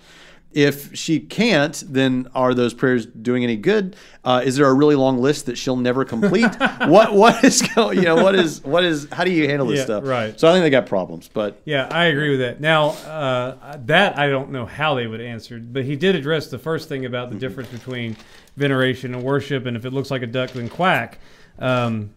[0.55, 3.97] If she can't, then are those prayers doing any good?
[4.23, 6.49] Uh, is there a really long list that she'll never complete?
[6.87, 7.97] what what is going?
[7.97, 9.05] You know what is what is?
[9.11, 10.03] How do you handle this Yeah, stuff?
[10.05, 10.39] right.
[10.39, 12.61] So I think they got problems, but Yeah, I agree with that.
[12.61, 16.57] Now, uh, that I don't know how they would answer, but he did address the
[16.57, 18.15] first thing about the difference between
[18.55, 21.19] veneration and worship, and if it looks like a duck, then quack.
[21.59, 22.11] Um,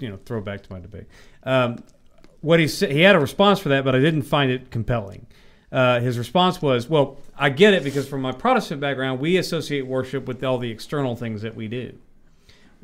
[0.00, 1.04] you know, throw back to my debate.
[1.44, 1.84] Um,
[2.40, 5.26] what he said, he had a response for that, but I didn't find it compelling.
[5.76, 9.86] Uh, his response was, "Well, I get it because from my Protestant background, we associate
[9.86, 11.92] worship with all the external things that we do."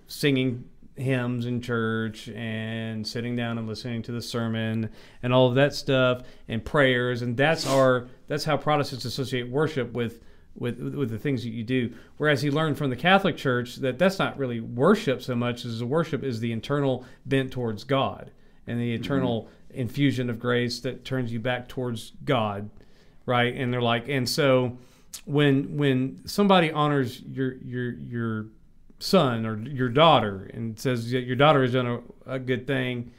[0.07, 0.64] singing
[0.96, 4.90] hymns in church and sitting down and listening to the sermon
[5.22, 7.22] and all of that stuff and prayers.
[7.22, 10.20] And that's our that's how Protestants associate worship with
[10.55, 11.92] with with the things that you do.
[12.18, 15.78] Whereas he learned from the Catholic Church that that's not really worship so much as
[15.78, 18.31] the worship is the internal bent towards God
[18.66, 22.68] and the eternal infusion of grace that turns you back towards God
[23.26, 23.54] right?
[23.54, 24.78] And they're like and so
[25.24, 28.46] when when somebody honors your your your
[28.98, 33.11] son or your daughter and says that your daughter has done a, a good thing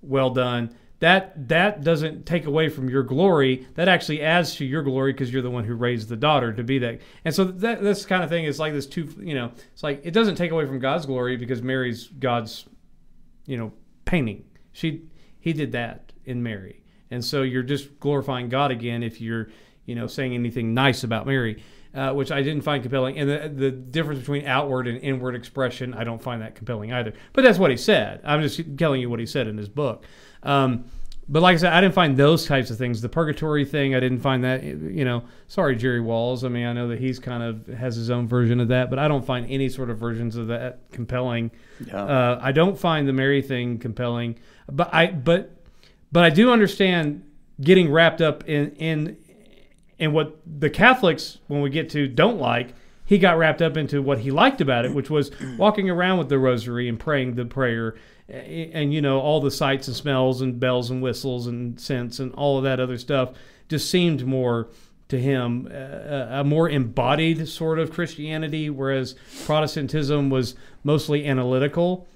[0.00, 3.66] well done that that doesn't take away from your glory.
[3.74, 6.62] That actually adds to your glory because you're the one who raised the daughter to
[6.62, 7.00] be that.
[7.26, 10.00] And so that this kind of thing is like this two you know it's like
[10.04, 12.66] it doesn't take away from god's glory because mary's god's
[13.44, 13.72] you know
[14.06, 14.44] painting.
[14.72, 15.02] She
[15.40, 19.48] he did that in mary and so you're just glorifying god again if you're
[19.86, 21.62] you know saying anything nice about mary
[21.94, 23.18] uh, which I didn't find compelling.
[23.18, 27.12] And the, the difference between outward and inward expression, I don't find that compelling either.
[27.32, 28.20] But that's what he said.
[28.24, 30.04] I'm just telling you what he said in his book.
[30.42, 30.86] Um,
[31.28, 33.00] but like I said, I didn't find those types of things.
[33.00, 34.62] The purgatory thing, I didn't find that.
[34.62, 36.44] You know, sorry, Jerry Walls.
[36.44, 38.98] I mean, I know that he's kind of has his own version of that, but
[38.98, 41.50] I don't find any sort of versions of that compelling.
[41.86, 42.04] Yeah.
[42.04, 44.38] Uh, I don't find the Mary thing compelling.
[44.70, 45.52] But I, but,
[46.14, 47.28] but I do understand
[47.60, 49.16] getting wrapped up in in
[49.98, 52.74] and what the Catholics, when we get to, don't like,
[53.04, 56.28] he got wrapped up into what he liked about it, which was walking around with
[56.28, 57.96] the rosary and praying the prayer,
[58.28, 62.20] and, and you know all the sights and smells and bells and whistles and scents
[62.20, 63.32] and all of that other stuff
[63.68, 64.68] just seemed more
[65.08, 72.06] to him uh, a more embodied sort of Christianity, whereas Protestantism was mostly analytical.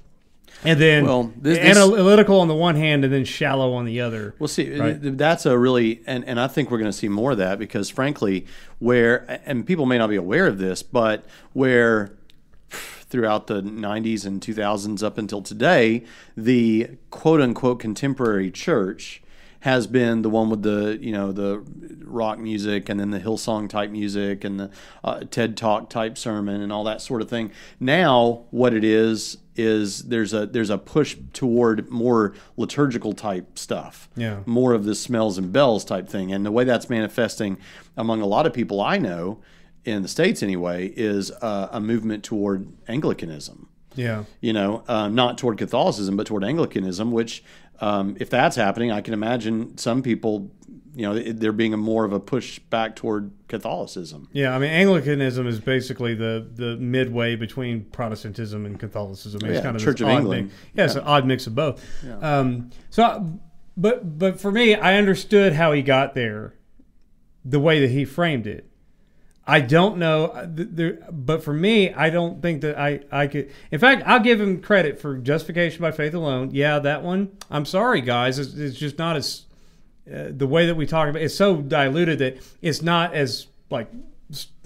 [0.65, 4.01] And then Well, this- this- analytical on the one hand, and then shallow on the
[4.01, 4.35] other.
[4.39, 4.77] We'll see.
[4.77, 4.99] Right.
[5.01, 7.89] That's a really, and, and I think we're going to see more of that because,
[7.89, 8.47] frankly,
[8.81, 12.13] where, and people may not be aware of this, but where
[12.71, 16.05] throughout the 90s and 2000s up until today,
[16.37, 19.23] the quote unquote contemporary church
[19.61, 21.65] has been the one with the you know the
[22.05, 24.71] rock music and then the Hillsong type music and the
[25.05, 27.51] uh, TED Talk type sermon and all that sort of thing.
[27.79, 34.09] Now, what it is is there's a there's a push toward more liturgical type stuff.
[34.17, 34.41] Yeah.
[34.47, 37.59] More of the smells and bells type thing, and the way that's manifesting
[37.97, 39.41] among a lot of people I know
[39.85, 44.25] in the states anyway is uh, a movement toward Anglicanism Yeah.
[44.41, 47.43] you know, um, not toward Catholicism, but toward Anglicanism, which,
[47.81, 50.51] um, if that's happening, I can imagine some people,
[50.95, 54.29] you know, there being a more of a push back toward Catholicism.
[54.33, 59.41] Yeah, I mean Anglicanism is basically the the midway between Protestantism and Catholicism.
[59.45, 60.45] It's Yeah, kind of Church of England.
[60.47, 60.55] Mix.
[60.75, 61.85] Yeah, it's an odd mix of both.
[62.21, 63.39] Um, so,
[63.77, 66.55] but but for me, I understood how he got there,
[67.45, 68.68] the way that he framed it.
[69.51, 70.47] I don't know, uh,
[71.11, 73.51] but for me, I don't think that I I could.
[73.71, 76.51] In fact, I'll give him credit for justification by faith alone.
[76.53, 77.31] Yeah, that one.
[77.51, 79.47] I'm sorry, guys, it's, it's just not as
[80.13, 83.91] uh, the way that we talk about it's so diluted that it's not as like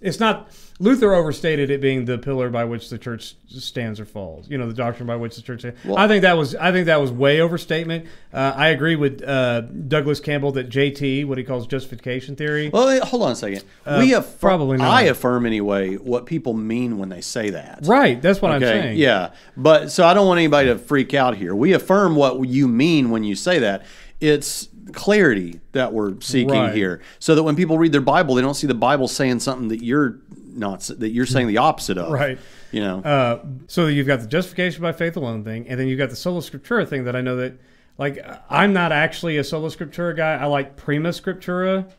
[0.03, 4.51] it's not Luther overstated it being the pillar by which the church stands or falls.
[4.51, 5.61] You know, the doctrine by which the church.
[5.61, 5.79] Stands.
[5.97, 8.07] I think that was I think that was way overstatement.
[8.33, 12.69] Uh, I agree with uh, Douglas Campbell that JT, what he calls justification theory.
[12.69, 13.63] Well, hold on a second.
[13.87, 14.89] we affirm, Uh, probably not.
[14.91, 17.81] I affirm anyway what people mean when they say that.
[17.85, 18.99] right, that's what I'm saying.
[18.99, 19.31] Yeah.
[19.57, 21.55] But so I don't want anybody to freak out here.
[21.55, 23.85] We affirm what you mean when you say that.
[24.23, 26.75] It's clarity that we're seeking Right.
[26.75, 29.69] here, so that when people read their Bible, they don't see the Bible saying something
[29.69, 30.21] that you're
[30.55, 32.13] not that you're saying the opposite of.
[32.13, 32.39] Right.
[32.71, 33.01] You know.
[33.01, 36.17] Uh, so you've got the justification by faith alone thing, and then you've got the
[36.17, 37.55] sola scriptura thing that I know that,
[37.99, 40.35] like, I'm not actually a sola scriptura guy.
[40.35, 41.91] I like prima scriptura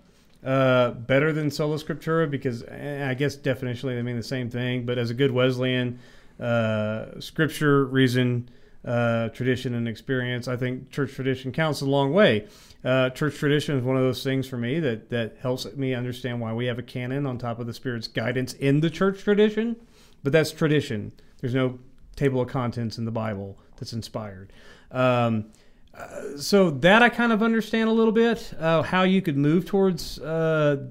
[0.46, 4.86] uh, better than sola scriptura because eh, I guess definitionally they mean the same thing.
[4.86, 6.00] But as a good Wesleyan,
[6.40, 8.50] uh, scripture, reason,
[8.86, 12.48] uh, tradition, and experience, I think church tradition counts a long way.
[12.84, 16.42] Uh, church tradition is one of those things for me that that helps me understand
[16.42, 19.76] why we have a canon on top of the Spirit's guidance in the church tradition.
[20.22, 21.12] But that's tradition.
[21.40, 21.80] There's no
[22.16, 24.52] table of contents in the Bible that's inspired.
[24.92, 25.46] Um,
[25.94, 29.66] uh, so that I kind of understand a little bit uh, how you could move
[29.66, 30.88] towards uh,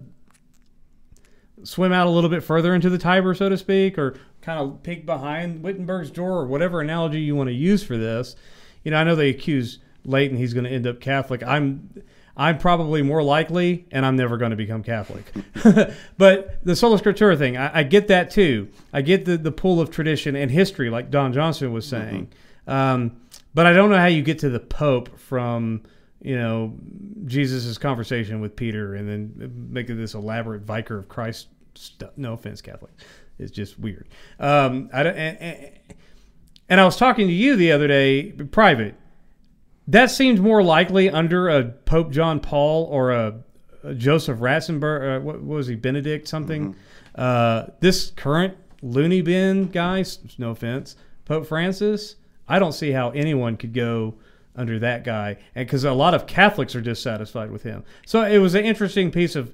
[1.65, 4.83] swim out a little bit further into the Tiber, so to speak, or kind of
[4.83, 8.37] peek behind Wittenberg's door, or whatever analogy you want to use for this.
[8.85, 11.43] You know, I know they accuse Leighton he's going to end up Catholic.
[11.43, 12.03] I'm
[12.37, 15.25] I'm probably more likely, and I'm never going to become Catholic.
[16.19, 18.69] but the sola scriptura thing, I, I get that too.
[18.93, 22.33] I get the the pull of tradition and history, like Don Johnson was saying.
[22.67, 23.21] Um,
[23.55, 25.83] but I don't know how you get to the Pope from
[26.21, 26.75] you know
[27.27, 32.11] Jesus' conversation with Peter, and then making this elaborate Vicar of Christ stuff.
[32.17, 32.93] No offense, Catholic.
[33.43, 34.09] It's just weird.
[34.39, 35.71] Um, I don't, and,
[36.69, 38.95] and, I was talking to you the other day, private.
[39.89, 43.41] That seems more likely under a Pope John Paul or a,
[43.83, 45.19] a Joseph Ratzenberger.
[45.19, 46.77] Uh, what, what was he, Benedict something?
[47.15, 50.05] Uh, this current loony bin guy,
[50.39, 52.17] no offense, Pope Francis.
[52.49, 54.15] I don't see how anyone could go
[54.55, 57.85] under that guy, and because a lot of Catholics are dissatisfied with him.
[58.07, 59.53] So it was an interesting piece of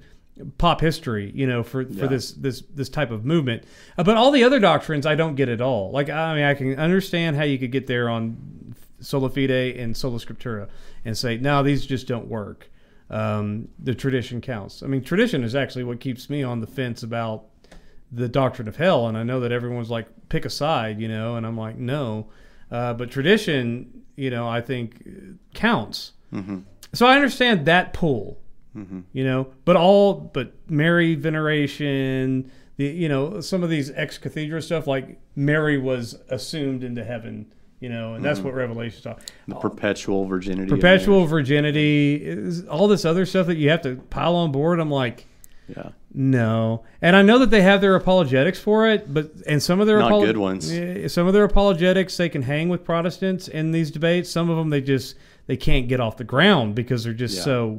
[0.58, 3.64] pop history, you know, for, for this this this type of movement.
[3.96, 5.90] Uh, but all the other doctrines, I don't get at all.
[5.90, 9.96] Like I mean, I can understand how you could get there on sola fide and
[9.96, 10.68] sola scriptura
[11.04, 12.70] and say, no, these just don't work.
[13.10, 14.82] Um, the tradition counts.
[14.82, 17.44] I mean, tradition is actually what keeps me on the fence about
[18.12, 19.06] the doctrine of hell.
[19.06, 22.28] And I know that everyone's like, pick a side, you know, and I'm like, no.
[22.70, 25.02] Uh, but tradition, you know, I think
[25.54, 26.12] counts.
[26.92, 28.38] So I understand that pull,
[28.76, 29.00] Mm-hmm.
[29.12, 34.62] you know, but all, but Mary veneration, the, you know, some of these ex cathedra
[34.62, 38.48] stuff, like Mary was assumed into heaven, you know, and that's mm-hmm.
[38.48, 39.20] what Revelation's talk.
[39.48, 40.68] the perpetual virginity.
[40.68, 44.78] Perpetual virginity, is all this other stuff that you have to pile on board.
[44.80, 45.26] I'm like,
[45.66, 45.90] yeah.
[46.14, 49.86] no, and I know that they have their apologetics for it, but and some of
[49.86, 51.12] their Not apolo- good ones.
[51.12, 54.30] Some of their apologetics they can hang with Protestants in these debates.
[54.30, 57.42] Some of them they just they can't get off the ground because they're just Yeah.
[57.44, 57.78] so.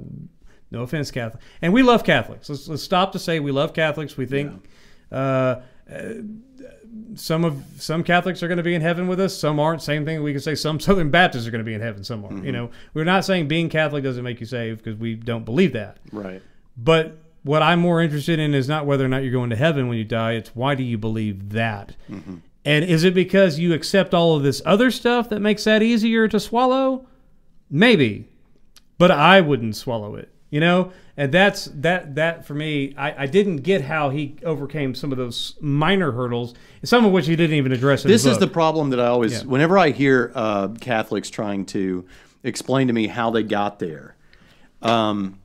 [0.72, 2.50] No offense, Catholic, and we love Catholics.
[2.50, 4.18] Let's let's stop to say we love Catholics.
[4.18, 4.66] We think.
[5.12, 6.14] Uh, uh,
[7.16, 9.38] some of some Catholics are going to be in heaven with us.
[9.38, 9.82] Some aren't.
[9.82, 10.22] Same thing.
[10.24, 12.04] We can say some Southern Baptists are going to be in heaven.
[12.04, 12.38] Some aren't.
[12.38, 12.46] Mm-hmm.
[12.46, 15.74] You know, we're not saying being Catholic doesn't make you saved because we don't believe
[15.74, 15.98] that.
[16.12, 16.42] Right.
[16.78, 19.88] But what I'm more interested in is not whether or not you're going to heaven
[19.88, 20.34] when you die.
[20.34, 21.96] It's why do you believe that?
[22.66, 26.28] And is it because you accept all of this other stuff that makes that easier
[26.28, 27.08] to swallow?
[27.70, 28.28] Maybe,
[28.98, 30.32] but I wouldn't swallow it.
[30.52, 32.16] You know, and that's that.
[32.16, 36.56] That for me, I, I didn't get how he overcame some of those minor hurdles,
[36.84, 38.02] some of which he didn't even address.
[38.02, 39.48] This the is the problem that I always, Yeah.
[39.48, 42.06] whenever I hear uh, Catholics trying to
[42.44, 44.16] explain to me how they got there,
[44.82, 45.40] um,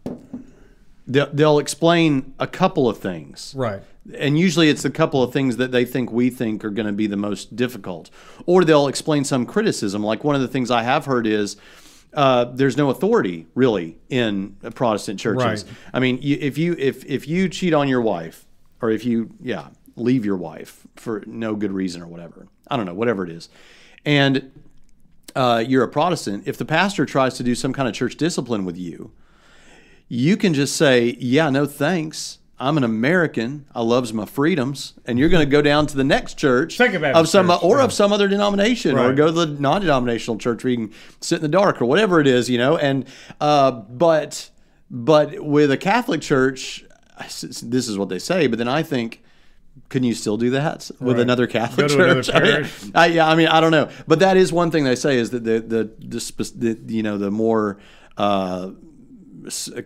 [1.06, 3.52] they'll, they'll explain a couple of things.
[3.56, 3.82] Right.
[4.18, 6.92] And usually it's a couple of things that they think we think are going to
[6.92, 8.10] be the most difficult.
[8.46, 10.02] Or they'll explain some criticism.
[10.02, 11.56] Like one of the things I have heard is
[12.14, 15.64] uh, there's no authority really in Protestant churches.
[15.64, 15.74] Right.
[15.92, 18.46] I mean, you, if you if if you cheat on your wife,
[18.80, 22.86] or if you yeah leave your wife for no good reason or whatever, I don't
[22.86, 23.48] know, whatever it is,
[24.04, 24.50] and
[25.34, 28.64] uh, you're a Protestant, if the pastor tries to do some kind of church discipline
[28.64, 29.12] with you,
[30.08, 33.66] you can just say, "Yeah, no thanks." I'm an American.
[33.74, 37.28] I loves my freedoms, and you're going to go down to the next church of
[37.28, 37.84] some church, or yeah.
[37.84, 41.42] of some other denomination, or go to the non-denominational church where you can sit in
[41.42, 42.76] the dark or whatever it is, you know.
[42.76, 43.06] And
[43.40, 44.50] uh, but
[44.88, 46.84] but with a Catholic church,
[47.18, 48.46] this is what they say.
[48.46, 49.24] But then I think,
[49.88, 51.22] can you still do that with Right.
[51.22, 52.34] another Catholic Go to another church?
[52.34, 52.92] I mean.
[52.94, 55.30] I, yeah, I mean, I don't know, but that is one thing they say is
[55.30, 57.78] that the the, the, the you know the more
[58.16, 58.70] uh,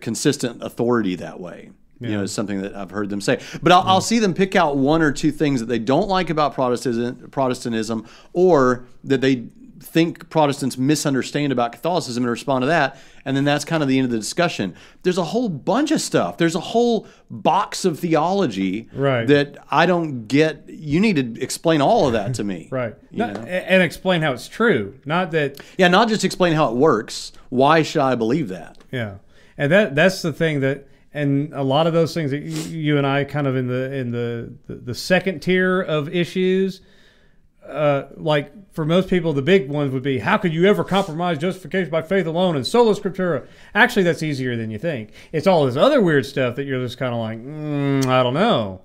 [0.01, 1.71] consistent authority that way.
[1.99, 3.41] You know, is something that I've heard them say.
[3.61, 4.03] But I'll, I'll mm.
[4.03, 8.05] see them pick out one or two things that they don't like about Protestant, Protestantism,
[8.31, 9.47] or that they
[9.81, 12.97] think Protestants misunderstand about Catholicism and respond to that.
[13.25, 14.75] And then that's kind of the end of the discussion.
[15.03, 16.37] There's a whole bunch of stuff.
[16.37, 19.27] There's a whole box of theology Right.
[19.27, 20.65] that I don't get.
[20.67, 22.69] You need to explain all of that to me.
[22.79, 22.95] Right.
[23.11, 24.99] Not- and explain how it's true.
[25.05, 27.31] Not that Yeah, not just explain how it works.
[27.49, 28.77] Why should I believe that?
[28.91, 29.15] Yeah,
[29.57, 32.97] and that that's the thing that, and a lot of those things that you, you
[32.97, 36.81] and I kind of in the in the the, the second tier of issues.
[37.67, 41.37] Uh, like for most people, the big ones would be how could you ever compromise
[41.37, 43.45] justification by faith alone and sola scriptura?
[43.75, 45.11] Actually, that's easier than you think.
[45.31, 48.33] It's all this other weird stuff that you're just kind of like, mm, I don't
[48.33, 48.81] know,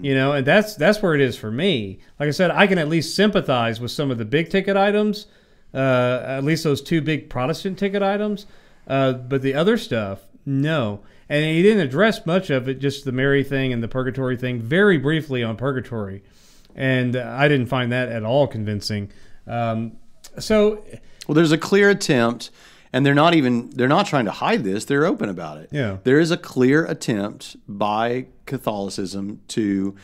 [0.00, 0.32] you know.
[0.34, 1.98] And that's that's where it is for me.
[2.20, 5.26] Like I said, I can at least sympathize with some of the big ticket items,
[5.74, 8.46] uh, at least those two big Protestant ticket items.
[8.86, 11.00] Uh, but the other stuff, no.
[11.28, 14.60] And he didn't address much of it, just the Mary thing and the purgatory thing,
[14.60, 16.22] very briefly on purgatory.
[16.74, 19.10] And uh, I didn't find that at all convincing.
[19.46, 19.92] Um,
[20.38, 20.84] so,
[21.26, 22.50] Well, there's a clear attempt,
[22.92, 24.86] and they're not even they're not trying to hide this.
[24.86, 25.68] They're open about it.
[25.72, 25.98] Yeah.
[26.04, 29.94] There is a clear attempt by Catholicism to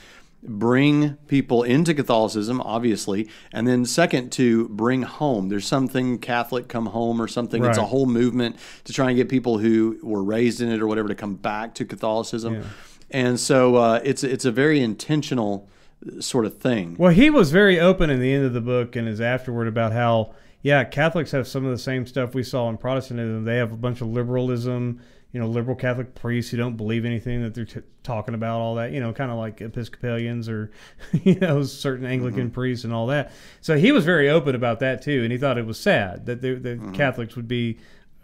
[0.46, 5.48] bring people into Catholicism, obviously, and then second to bring home.
[5.48, 7.64] There's something Catholic come home or something.
[7.64, 10.86] It's a whole movement to try and get people who were raised in it or
[10.86, 12.54] whatever to come back to Catholicism.
[13.10, 15.68] And so uh, it's it's a very intentional
[16.20, 16.96] sort of thing.
[16.98, 19.92] well, he was very open in the end of the book and his afterward about
[19.92, 23.44] how, yeah, Catholics have some of the same stuff we saw in Protestantism.
[23.44, 25.00] They have a bunch of liberalism,
[25.34, 28.76] you know, liberal Catholic priests who don't believe anything that they're t- talking about, all
[28.76, 30.70] that, you know, kind of like Episcopalians or,
[31.24, 33.32] you know, certain Anglican priests and all that.
[33.60, 36.40] So he was very open about that too, and he thought it was sad that
[36.40, 37.78] the, the Catholics would be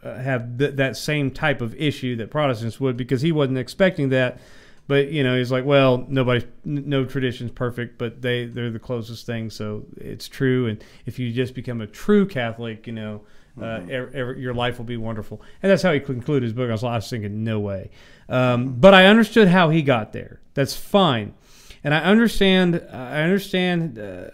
[0.05, 4.11] uh, have th- that same type of issue that Protestants would because he wasn't expecting
[4.11, 4.39] that.
[4.87, 8.79] But you know, he's like, well, nobody, n- no tradition's perfect, but they they're the
[8.79, 10.69] closest thing, so it's true.
[10.69, 13.23] And if you just become a true Catholic, you know,
[13.61, 15.41] uh, ev- ev- your life will be wonderful.
[15.63, 16.69] And that's how he concluded his book.
[16.69, 17.91] I was, I was thinking, no way.
[18.29, 20.41] Um, but I understood how he got there.
[20.55, 21.35] That's fine,
[21.83, 22.87] and I understand.
[22.93, 24.31] I understand uh,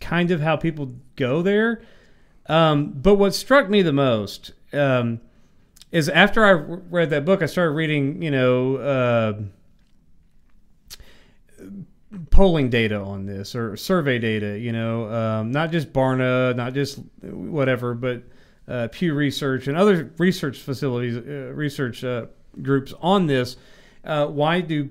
[0.00, 1.82] kind of how people go there.
[2.46, 5.20] Um, but what struck me the most um,
[5.90, 9.42] is after I read that book, I started reading, you know, uh,
[12.30, 17.00] polling data on this or survey data, you know, um, not just Barna, not just
[17.22, 18.22] whatever, but
[18.68, 22.26] uh, Pew Research and other research facilities, uh, research uh,
[22.60, 23.56] groups on this.
[24.04, 24.90] Uh, why do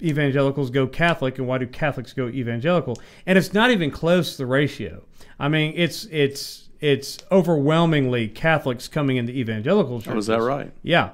[0.00, 2.96] evangelicals go Catholic and why do Catholics go evangelical?
[3.26, 5.04] And it's not even close to the ratio.
[5.38, 10.14] I mean, it's it's it's overwhelmingly Catholics coming into evangelical churches.
[10.14, 10.72] Oh, is that right?
[10.82, 11.10] Yeah.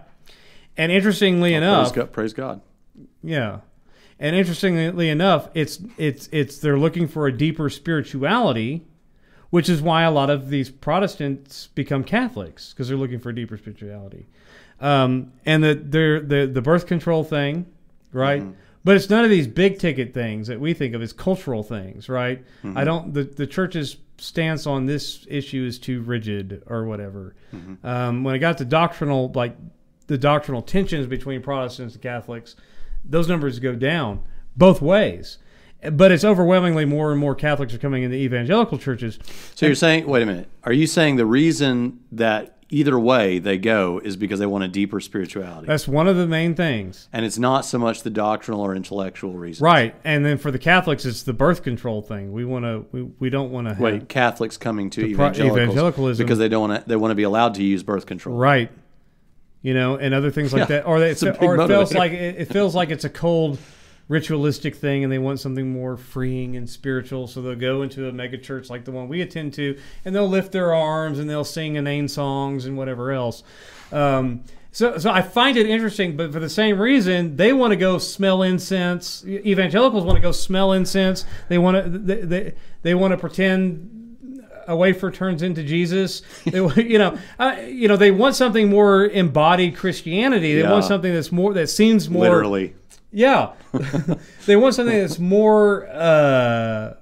[0.76, 2.12] And interestingly Praise enough, God.
[2.12, 2.60] Praise God.
[3.22, 3.60] yeah.
[4.20, 8.84] And interestingly enough, it's it's it's they're looking for a deeper spirituality,
[9.50, 13.34] which is why a lot of these Protestants become Catholics because they're looking for a
[13.34, 14.26] deeper spirituality.
[14.80, 15.74] Um, and the
[16.26, 17.66] the the birth control thing,
[18.12, 18.42] right?
[18.84, 22.08] But it's none of these big ticket things that we think of as cultural things,
[22.08, 22.44] right?
[22.76, 27.36] I don't the the church's stance on this issue is too rigid or whatever.
[27.84, 29.56] Um, when it got to doctrinal like
[30.08, 32.56] the doctrinal tensions between Protestants and Catholics,
[33.04, 34.22] those numbers go down
[34.56, 35.38] both ways.
[35.92, 39.18] But it's overwhelmingly more and more Catholics are coming into evangelical churches.
[39.54, 40.48] So you're saying, wait a minute.
[40.64, 44.68] Are you saying the reason that either way they go is because they want a
[44.68, 45.68] deeper spirituality?
[45.68, 47.08] That's one of the main things.
[47.12, 49.64] and it's not so much the doctrinal or intellectual reason.
[49.64, 49.94] Right.
[50.02, 52.32] And then for the Catholics, it's the birth control thing.
[52.32, 53.80] We want to, we, we don't want to have.
[53.82, 57.22] Wait, Catholics coming to evangelicals evangelicalism- because they don't want to, they want to be
[57.22, 58.36] allowed to use birth control.
[58.36, 58.72] Right.
[59.62, 62.12] You know, and other things like Yeah, that, or they, it's or it feels like
[62.12, 63.58] it, it feels like it's a cold
[64.08, 67.26] ritualistic thing and they want something more freeing and spiritual.
[67.26, 70.28] So they'll go into a mega church like the one we attend to and they'll
[70.28, 73.42] lift their arms and they'll sing inane songs and whatever else.
[73.92, 77.76] Um, so, so I find it interesting, but for the same reason, they want to
[77.76, 79.24] go smell incense.
[79.26, 81.24] Evangelicals want to go smell incense.
[81.48, 83.97] They want to they, they, they want to pretend
[84.68, 86.22] a wafer turns into Jesus.
[86.44, 90.54] They, you know, uh, you know, they want something more embodied Christianity.
[90.60, 92.74] They want something that's more that seems more Literally
[93.10, 93.52] yeah.
[94.46, 96.94] they want something that's more, uh,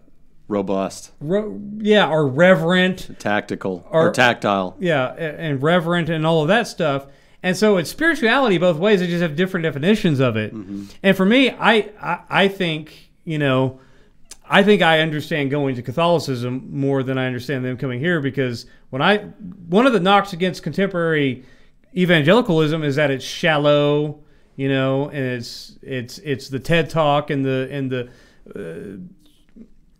[0.48, 4.76] robust, ro- yeah, or reverent, tactical, Or- or, tactile.
[4.78, 7.06] yeah, and reverent and all of that stuff.
[7.42, 9.00] And so it's spirituality both ways.
[9.00, 10.52] They just have different definitions of it.
[10.52, 13.80] And for me, I, I I think you know,
[14.49, 18.66] I think I understand going to Catholicism more than I understand them coming here because
[18.90, 19.18] when I
[19.68, 21.44] one of the knocks against contemporary
[21.97, 24.20] evangelicalism is that it's shallow,
[24.55, 28.09] you know, and it's it's it's the TED talk and the and the
[28.55, 28.99] uh,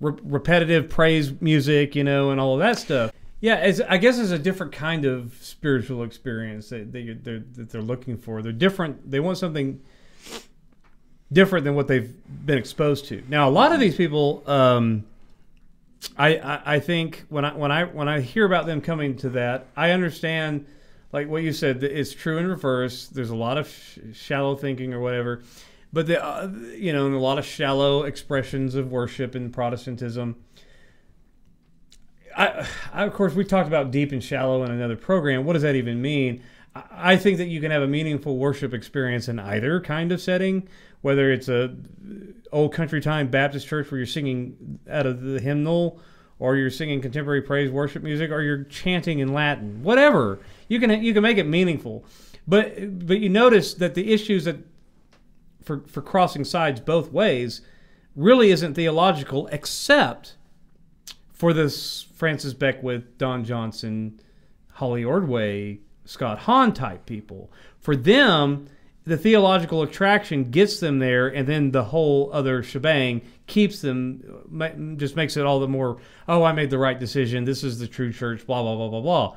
[0.01, 3.13] re- repetitive praise music, you know, and all of that stuff.
[3.41, 7.83] Yeah, I guess it's a different kind of spiritual experience that, that, they're, that they're
[7.83, 8.41] looking for.
[8.41, 9.11] They're different.
[9.11, 9.83] They want something
[11.33, 12.15] different than what they've
[12.47, 13.23] been exposed to.
[13.29, 15.05] Now, a lot of these people, um,
[16.17, 19.31] I, I I think when I when I when I hear about them coming to
[19.31, 20.67] that, I understand
[21.13, 21.83] like what you said.
[21.83, 23.09] It's true in reverse.
[23.09, 25.43] There's a lot of sh- shallow thinking or whatever,
[25.93, 30.37] but the uh, you know and a lot of shallow expressions of worship in Protestantism.
[32.37, 35.45] I, I, of course, we talked about deep and shallow in another program.
[35.45, 36.43] What does that even mean?
[36.91, 40.69] I think that you can have a meaningful worship experience in either kind of setting,
[41.07, 41.73] whether it's a
[42.51, 46.01] old country time Baptist church where you're singing out of the hymnal,
[46.41, 49.85] or you're singing contemporary praise worship music, or you're chanting in Latin.
[49.85, 52.05] Whatever you can you can make it meaningful,
[52.49, 54.57] but but you notice that the issues that
[55.63, 57.61] for for crossing sides both ways
[58.17, 60.35] really isn't theological, except
[61.33, 64.19] for this Francis Beckwith, Don Johnson,
[64.73, 67.53] Holly Ordway, Scott Hahn type people.
[67.79, 68.67] For them,
[69.07, 75.15] the theological attraction gets them there, and then the whole other shebang keeps them, just
[75.15, 77.45] makes it all the more, oh, I made the right decision.
[77.45, 79.37] This is the true church, blah, blah, blah, blah, blah.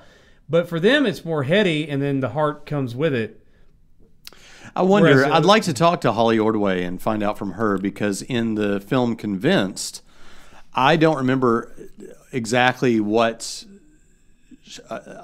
[0.49, 3.45] But for them, it's more heady, and then the heart comes with it.
[4.75, 5.13] I wonder.
[5.13, 8.23] Whereas, uh, I'd like to talk to Holly Ordway and find out from her because
[8.23, 10.01] in the film Convinced,
[10.73, 11.75] I don't remember
[12.31, 13.65] exactly what.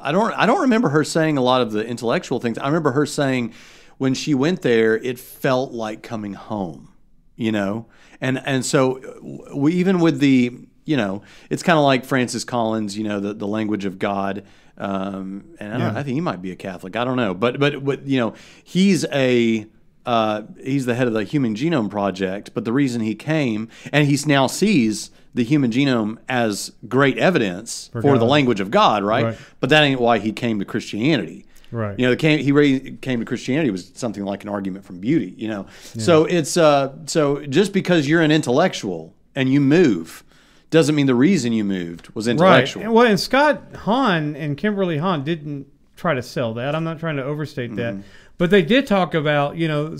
[0.01, 0.33] I don't.
[0.33, 2.57] I don't remember her saying a lot of the intellectual things.
[2.57, 3.53] I remember her saying
[3.97, 6.89] when she went there, it felt like coming home.
[7.37, 7.87] You know,
[8.21, 12.97] and and so we even with the you know, it's kind of like Francis Collins.
[12.97, 14.45] You know, the the language of God.
[14.77, 16.97] Um, and I, don't, I think he might be a Catholic.
[16.97, 18.33] I don't know, but but but you know,
[18.63, 19.65] he's a
[20.05, 22.51] uh, he's the head of the Human Genome Project.
[22.53, 27.89] But the reason he came, and he now sees the human genome as great evidence
[27.91, 29.25] for, the language of God, right?
[29.25, 29.37] Right.
[29.59, 31.45] But that ain't why he came to Christianity.
[31.71, 31.97] Right.
[31.99, 34.99] You know, the came, he raised, came to Christianity was something like an argument from
[34.99, 35.33] beauty.
[35.37, 40.23] You know, so it's uh, so just because you're an intellectual and you move
[40.69, 42.83] doesn't mean the reason you moved was intellectual.
[42.83, 42.91] Right.
[42.91, 46.75] Well, and Scott Hahn and Kimberly Hahn didn't try to sell that.
[46.75, 47.95] I'm not trying to overstate that,
[48.37, 49.97] but they did talk about you know,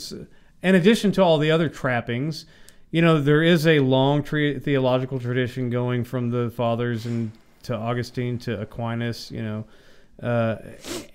[0.62, 2.46] in addition to all the other trappings,
[2.92, 7.32] you know, there is a long theological tradition going from the fathers and
[7.64, 9.32] to Augustine to Aquinas.
[9.32, 9.66] You know,
[10.22, 10.58] uh,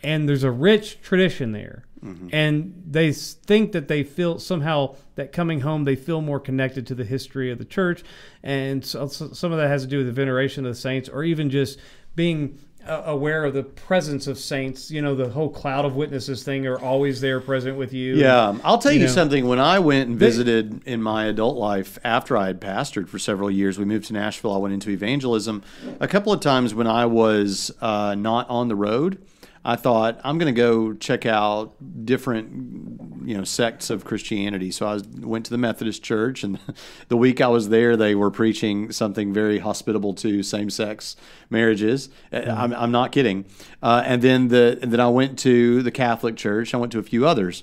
[0.02, 1.84] and there's a rich tradition there.
[2.32, 6.94] And they think that they feel somehow that coming home, they feel more connected to
[6.94, 8.02] the history of the church.
[8.42, 11.10] And so, so some of that has to do with the veneration of the saints,
[11.10, 11.78] or even just
[12.16, 14.90] being uh, aware of the presence of saints.
[14.90, 18.16] You know, the whole cloud of witnesses thing are always there present with you.
[18.16, 19.12] Yeah, I'll tell you, You know.
[19.12, 19.46] something.
[19.46, 23.50] When I went and visited in my adult life after I had pastored for several
[23.50, 24.52] years, we moved to Nashville.
[24.54, 25.62] I went into evangelism
[26.00, 29.18] a couple of times when I was uh, not on the road.
[29.64, 31.74] I thought I'm going to go check out
[32.06, 34.70] different, you know, sects of Christianity.
[34.70, 36.58] So I was, went to the Methodist Church, and
[37.08, 41.14] the week I was there, they were preaching something very hospitable to same-sex
[41.50, 42.08] marriages.
[42.32, 43.44] Uh, I'm, I'm not kidding.
[43.82, 46.72] Uh, and then the and then I went to the Catholic Church.
[46.72, 47.62] I went to a few others.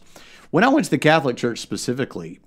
[0.52, 2.40] When I went to the Catholic Church specifically,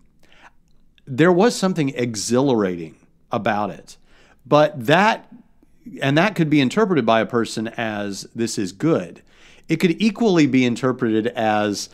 [1.07, 2.95] there was something exhilarating
[3.33, 3.97] about it.
[4.47, 5.29] But that,
[6.01, 9.23] and that could be interpreted by a person as this is good.
[9.71, 11.89] It could equally be interpreted as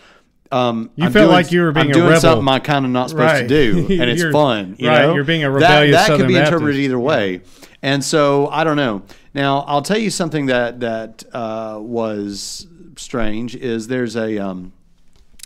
[0.50, 2.20] um, You I'm felt doing- like you were being I'm a doing rebel.
[2.20, 3.42] something I'm kind of not supposed Right.
[3.42, 4.76] to do, and it's fun.
[4.78, 5.14] You right, know?
[5.14, 7.42] you're being a That- rebellious That, could Southern be interpreted either way.
[7.82, 9.02] And so I don't know.
[9.34, 12.66] Now I'll tell you something that that uh, was
[12.96, 14.72] strange is there's a um,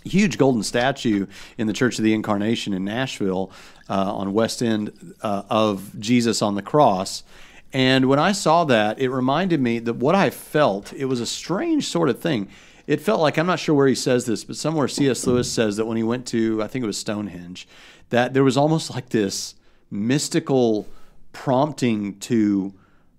[0.04, 1.26] huge golden statue
[1.58, 3.50] in the Church of the Incarnation in Nashville
[3.88, 7.24] uh, on West End uh, of Jesus on the cross.
[7.72, 11.26] And when I saw that, it reminded me that what I felt, it was a
[11.26, 12.48] strange sort of thing.
[12.86, 15.24] It felt like, I'm not sure where he says this, but somewhere C.S.
[15.26, 17.68] Lewis says that when he went to, I think it was Stonehenge,
[18.08, 19.54] that there was almost like this
[19.90, 20.88] mystical
[21.32, 22.74] prompting to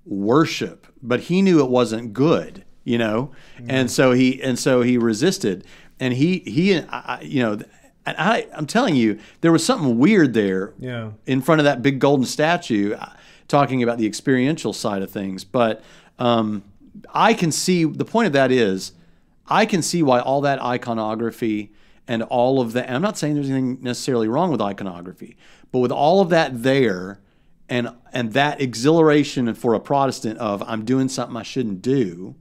[0.05, 3.31] worship, but he knew it wasn't good, you know,
[3.67, 5.63] and so he and so he resisted,
[5.99, 7.59] and he he I, I- you know,
[8.05, 11.11] I I'm telling you, there was something weird there, Yeah.
[11.25, 13.13] in front of that big golden statue, uh,
[13.51, 15.83] talking about the experiential side of things, but
[16.17, 16.63] um,
[17.13, 18.93] I can see the point of that is,
[19.47, 21.71] I can see why all that iconography
[22.07, 22.89] and all of that.
[22.89, 25.37] I'm not saying there's anything necessarily wrong with iconography,
[25.71, 27.19] but with all of that there,
[27.69, 32.35] and and that exhilaration for a Protestant of I'm doing something I shouldn't do.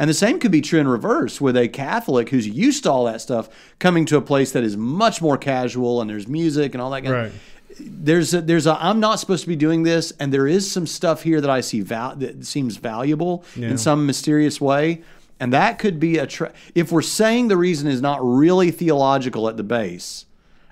[0.00, 3.04] And the same could be true in reverse with a Catholic who's used to all
[3.06, 3.48] that stuff
[3.80, 7.02] coming to a place that is much more casual and there's music and all that
[7.02, 7.26] kind Right.
[7.26, 7.40] of
[7.80, 10.86] there's a, there's a I'm not supposed to be doing this and there is some
[10.86, 13.68] stuff here that I see val- that seems valuable Yeah.
[13.68, 15.02] in some mysterious way
[15.40, 19.48] and that could be a tra- if we're saying the reason is not really theological
[19.48, 20.26] at the base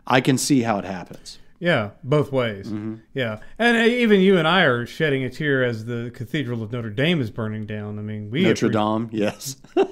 [0.07, 1.39] I can see how it happens.
[1.59, 2.67] Yeah, both ways.
[2.67, 2.97] Mm-hmm.
[3.15, 6.71] Yeah, and uh, even you and I are shedding a tear as the Cathedral of
[6.71, 7.99] Notre Dame is burning down.
[7.99, 9.57] I mean, we Notre appre- Dame, yes.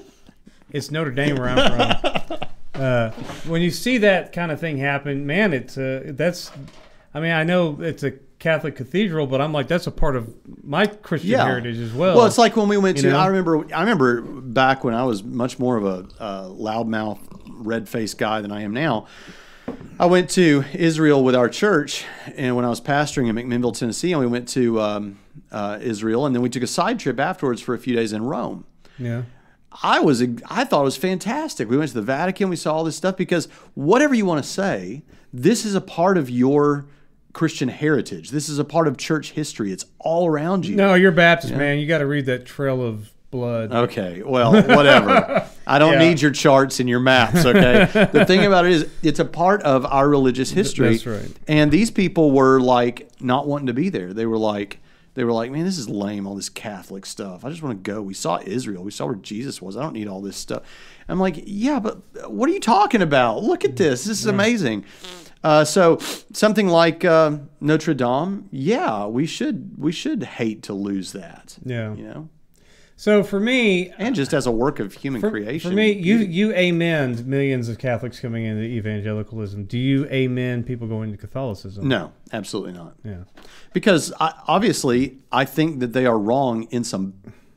[0.71, 2.39] It's Notre Dame where I'm from.
[2.75, 3.11] uh,
[3.47, 6.51] when you see that kind of thing happen, man, it's uh, that's.
[7.15, 10.35] I mean, I know it's a Catholic cathedral, but I'm like that's a part of
[10.63, 12.17] my Christian heritage as well.
[12.17, 13.11] Well, it's like when we went You to.
[13.11, 13.19] know?
[13.19, 13.65] I remember.
[13.75, 18.53] I remember back when I was much more of a uh, loudmouth, red-faced guy than
[18.53, 19.07] I am now.
[19.99, 22.05] I went to Israel with our church,
[22.37, 25.19] and when I was pastoring in McMinnville, Tennessee, and we went to um,
[25.51, 28.25] uh, Israel, and then we took a side trip afterwards for a few days in
[28.25, 28.67] Rome.
[28.99, 29.23] yeah,
[29.83, 31.71] I was I thought it was fantastic.
[31.71, 34.49] We went to the Vatican, we saw all this stuff because whatever you want to
[34.51, 35.03] say,
[35.33, 36.87] this is a part of your
[37.35, 38.31] Christian heritage.
[38.31, 39.71] This is a part of church history.
[39.73, 40.77] It's all around you.
[40.77, 41.79] no, you're Baptist, man.
[41.79, 43.73] You got to read that Trail of Blood.
[43.73, 45.47] Okay, well, whatever.
[45.67, 46.09] I don't Yeah.
[46.09, 48.09] need your charts and your maps, okay?
[48.13, 50.91] the thing about it is, it's a part of our religious history.
[50.91, 51.29] that's right.
[51.49, 54.13] And these people were like not wanting to be there.
[54.13, 54.79] They were like,
[55.15, 57.45] they were like, man, this is lame, all this Catholic stuff.
[57.45, 58.01] I just want to go.
[58.03, 58.85] We saw Israel.
[58.85, 59.77] We saw where Jesus was.
[59.77, 60.63] I don't need all this stuff.
[61.09, 63.43] I'm like, yeah, but what are you talking about?
[63.43, 64.05] Look at this.
[64.05, 64.85] This is amazing.
[65.45, 65.99] Uh, so
[66.33, 71.59] something like uh, Notre Dame, yeah, we should we should hate to lose that.
[71.65, 71.95] Yeah.
[71.95, 72.29] you know
[72.97, 75.71] So for me, and just as a work of human For, creation.
[75.71, 79.65] for me, you you amen millions of Catholics coming into evangelicalism.
[79.65, 81.87] Do you amen people going to Catholicism?
[81.89, 82.95] no, absolutely not.
[83.05, 83.25] Yeah.
[83.75, 87.15] Because I, obviously, I think that they are wrong in some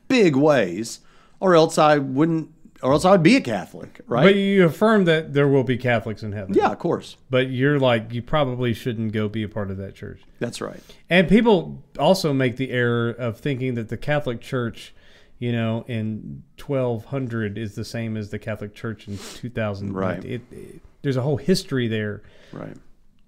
[0.08, 1.00] big ways,
[1.40, 2.50] or else I wouldn't,
[2.82, 4.22] or else I would be a Catholic, right?
[4.24, 6.54] But you affirm that there will be Catholics in heaven.
[6.54, 9.94] yeah, of course, But you're like, you probably shouldn't go be a part of that
[9.94, 10.20] church.
[10.38, 10.80] that's right.
[11.10, 14.94] And people also make the error of thinking that the Catholic Church,
[15.38, 19.92] you know, in 1200 is the same as the Catholic Church in 2000.
[19.92, 20.24] Right.
[20.24, 22.22] It, it, there's a whole history there.
[22.52, 22.76] Right.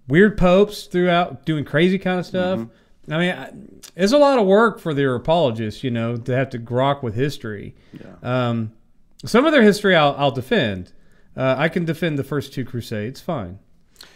[0.09, 2.61] weird popes throughout doing crazy kind of stuff.
[3.09, 3.51] I mean, I,
[3.97, 7.15] it's a lot of work for their apologists, you know, to have to grok with
[7.15, 7.75] history.
[8.23, 8.73] Um,
[9.25, 10.93] some of their history I'll, I'll defend.
[11.37, 13.59] Uh, I can defend the first two crusades, fine.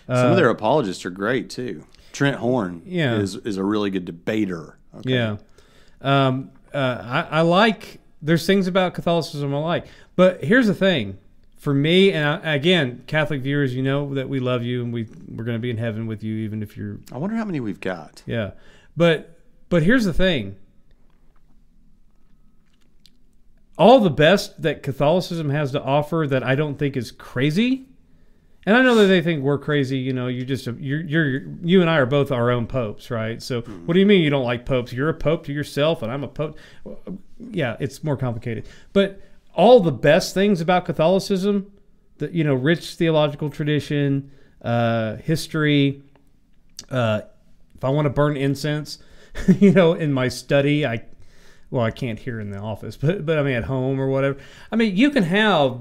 [0.06, 1.84] Some of their apologists are great too.
[2.12, 3.16] Trent Horn Yeah.
[3.16, 4.78] is is a really good debater.
[4.98, 5.10] Okay.
[5.14, 5.36] Yeah.
[6.00, 9.86] Um, uh, I, I like, there's things about Catholicism I like.
[10.16, 11.18] But here's the thing.
[11.56, 15.04] For me, and I, again, Catholic viewers, you know that we love you and we,
[15.28, 17.58] we're going to be in heaven with you, even if you're I wonder how many
[17.60, 18.22] we've got.
[18.26, 18.50] Yeah,
[18.96, 19.38] but
[19.70, 20.56] but here's the thing.
[23.76, 27.86] All the best that Catholicism has to offer that I don't think is crazy,
[28.66, 29.98] and I know that they think we're crazy.
[29.98, 33.42] You know, you just you're you're you and I are both our own popes, right?
[33.42, 34.92] So what do you mean you don't like popes?
[34.92, 36.56] You're a pope to yourself, and I'm a pope.
[37.38, 39.20] Yeah, it's more complicated, but
[39.54, 41.70] all the best things about Catholicism,
[42.18, 44.30] the you know, rich theological tradition,
[44.62, 46.02] uh, history,
[46.90, 47.22] uh,
[47.74, 48.98] if I want to burn incense,
[49.58, 51.04] you know, in my study, I
[51.74, 54.38] well, I can't hear in the office, but but I mean at home or whatever.
[54.72, 55.80] I mean, you can have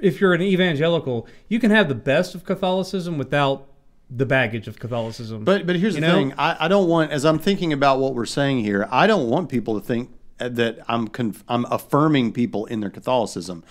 [0.00, 3.66] if you're an evangelical, you can have the best of Catholicism without
[4.10, 5.44] the baggage of Catholicism.
[5.44, 6.14] But but here's You the know?
[6.14, 6.34] thing.
[6.36, 8.88] I, I don't want as I'm thinking about what we're saying here.
[8.90, 10.10] I don't want people to think
[10.40, 13.62] uh, that I'm conf- I'm affirming people in their Catholicism.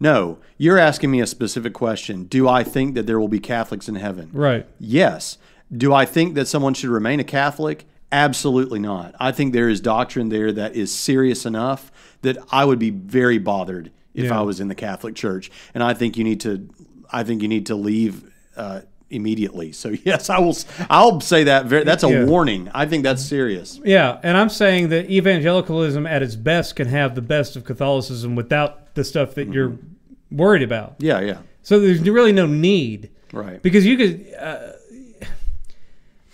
[0.00, 2.24] No, you're asking me a specific question.
[2.24, 4.30] Do I think that there will be Catholics in heaven?
[4.32, 4.64] right.
[4.78, 5.38] Yes.
[5.76, 7.84] Do I think that someone should remain a Catholic?
[8.10, 9.14] Absolutely not.
[9.20, 11.92] I think there is doctrine there that is serious enough
[12.22, 14.38] that I would be very bothered if Yeah.
[14.38, 16.68] I was in the Catholic Church, and I think you need to.
[17.12, 18.24] I think you need to leave
[18.56, 18.80] uh,
[19.10, 19.72] immediately.
[19.72, 20.56] So yes, I will.
[20.88, 21.66] I'll say that.
[21.66, 22.24] Very, that's a Yeah.
[22.24, 22.70] warning.
[22.74, 23.78] I think that's serious.
[23.84, 28.34] Yeah, and I'm saying that evangelicalism at its best can have the best of Catholicism
[28.36, 29.76] without the stuff that you're
[30.30, 30.96] worried about.
[30.98, 33.10] Yeah, yeah, So there's really no need.
[33.32, 33.62] right.
[33.62, 34.26] because you could.
[34.40, 34.72] Uh,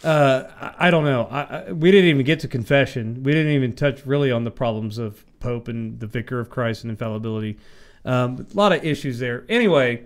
[0.04, 1.28] uh, I don't know.
[1.30, 3.22] I, I, we didn't even get to confession.
[3.22, 6.84] We didn't even touch really on the problems of Pope and the Vicar of Christ
[6.84, 7.58] and infallibility.
[8.04, 9.44] Um, a lot of issues there.
[9.48, 10.04] Anyway,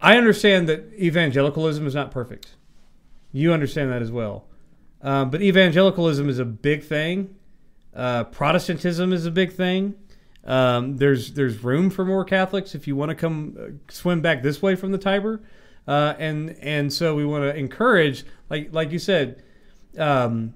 [0.00, 2.54] I understand that evangelicalism is not perfect.
[3.32, 4.46] You understand that as well.
[5.00, 7.34] Um, but evangelicalism is a big thing.
[7.94, 9.94] Uh, Protestantism is a big thing.
[10.44, 14.42] Um, there's there's room for more Catholics if you want to come uh, swim back
[14.42, 15.40] this way from the Tiber,
[15.86, 19.42] uh, and and so we want to encourage, like like you said,
[19.98, 20.54] um,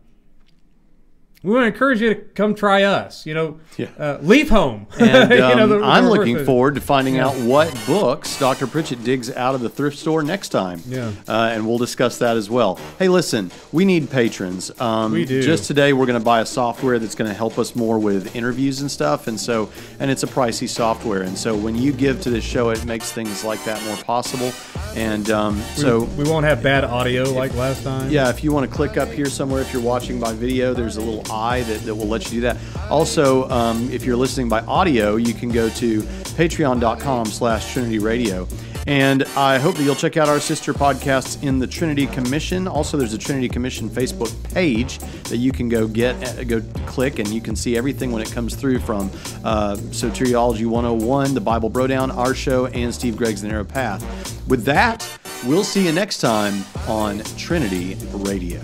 [1.47, 3.25] we want to encourage you to come try us.
[3.25, 3.87] You know, Yeah.
[3.99, 4.87] uh, leave home.
[4.99, 8.67] And You know, um, the- the I'm looking forward to finding out what books Dr.
[8.67, 10.83] Pritchett digs out of the thrift store next time.
[10.89, 11.13] Yeah.
[11.29, 12.79] Uh, and we'll discuss that as well.
[12.99, 14.73] Hey, listen, we need patrons.
[14.81, 15.41] Um, We do.
[15.43, 18.35] Just today, we're going to buy a software that's going to help us more with
[18.35, 19.29] interviews and stuff.
[19.29, 19.71] And so,
[20.01, 21.23] and it's a pricey software.
[21.23, 24.53] And so, when you give to this show, it makes things like that more possible.
[24.97, 28.11] And um, so, we won't have bad audio like last time.
[28.11, 30.97] yeah, if you want to click up here somewhere, if you're watching by video, there's
[30.97, 32.57] a little that, that will let you do that.
[32.91, 36.03] Also, um, if you're listening by audio, you can go to
[36.37, 38.47] patreon.com slash Trinity Radio.
[38.87, 42.69] And I hope that you'll check out our sister podcasts in the Trinity Commission.
[42.69, 47.19] Also, there's a Trinity Commission Facebook page that you can go get, uh, go click,
[47.19, 49.11] and you can see everything when it comes through from
[49.45, 54.05] uh, Soteriology 101, the Bible Brodown, our show, and Steve Gregg's The Narrow Path.
[54.47, 55.05] With that,
[55.45, 58.61] we'll see you next time on Trinity Radio.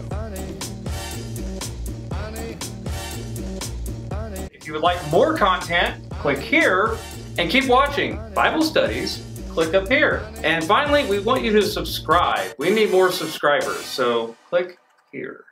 [4.72, 6.96] You would like more content, click here
[7.36, 9.22] and keep watching Bible studies.
[9.50, 10.26] Click up here.
[10.42, 12.54] And finally, we want you to subscribe.
[12.56, 14.78] We need more subscribers, so click
[15.10, 15.44] here.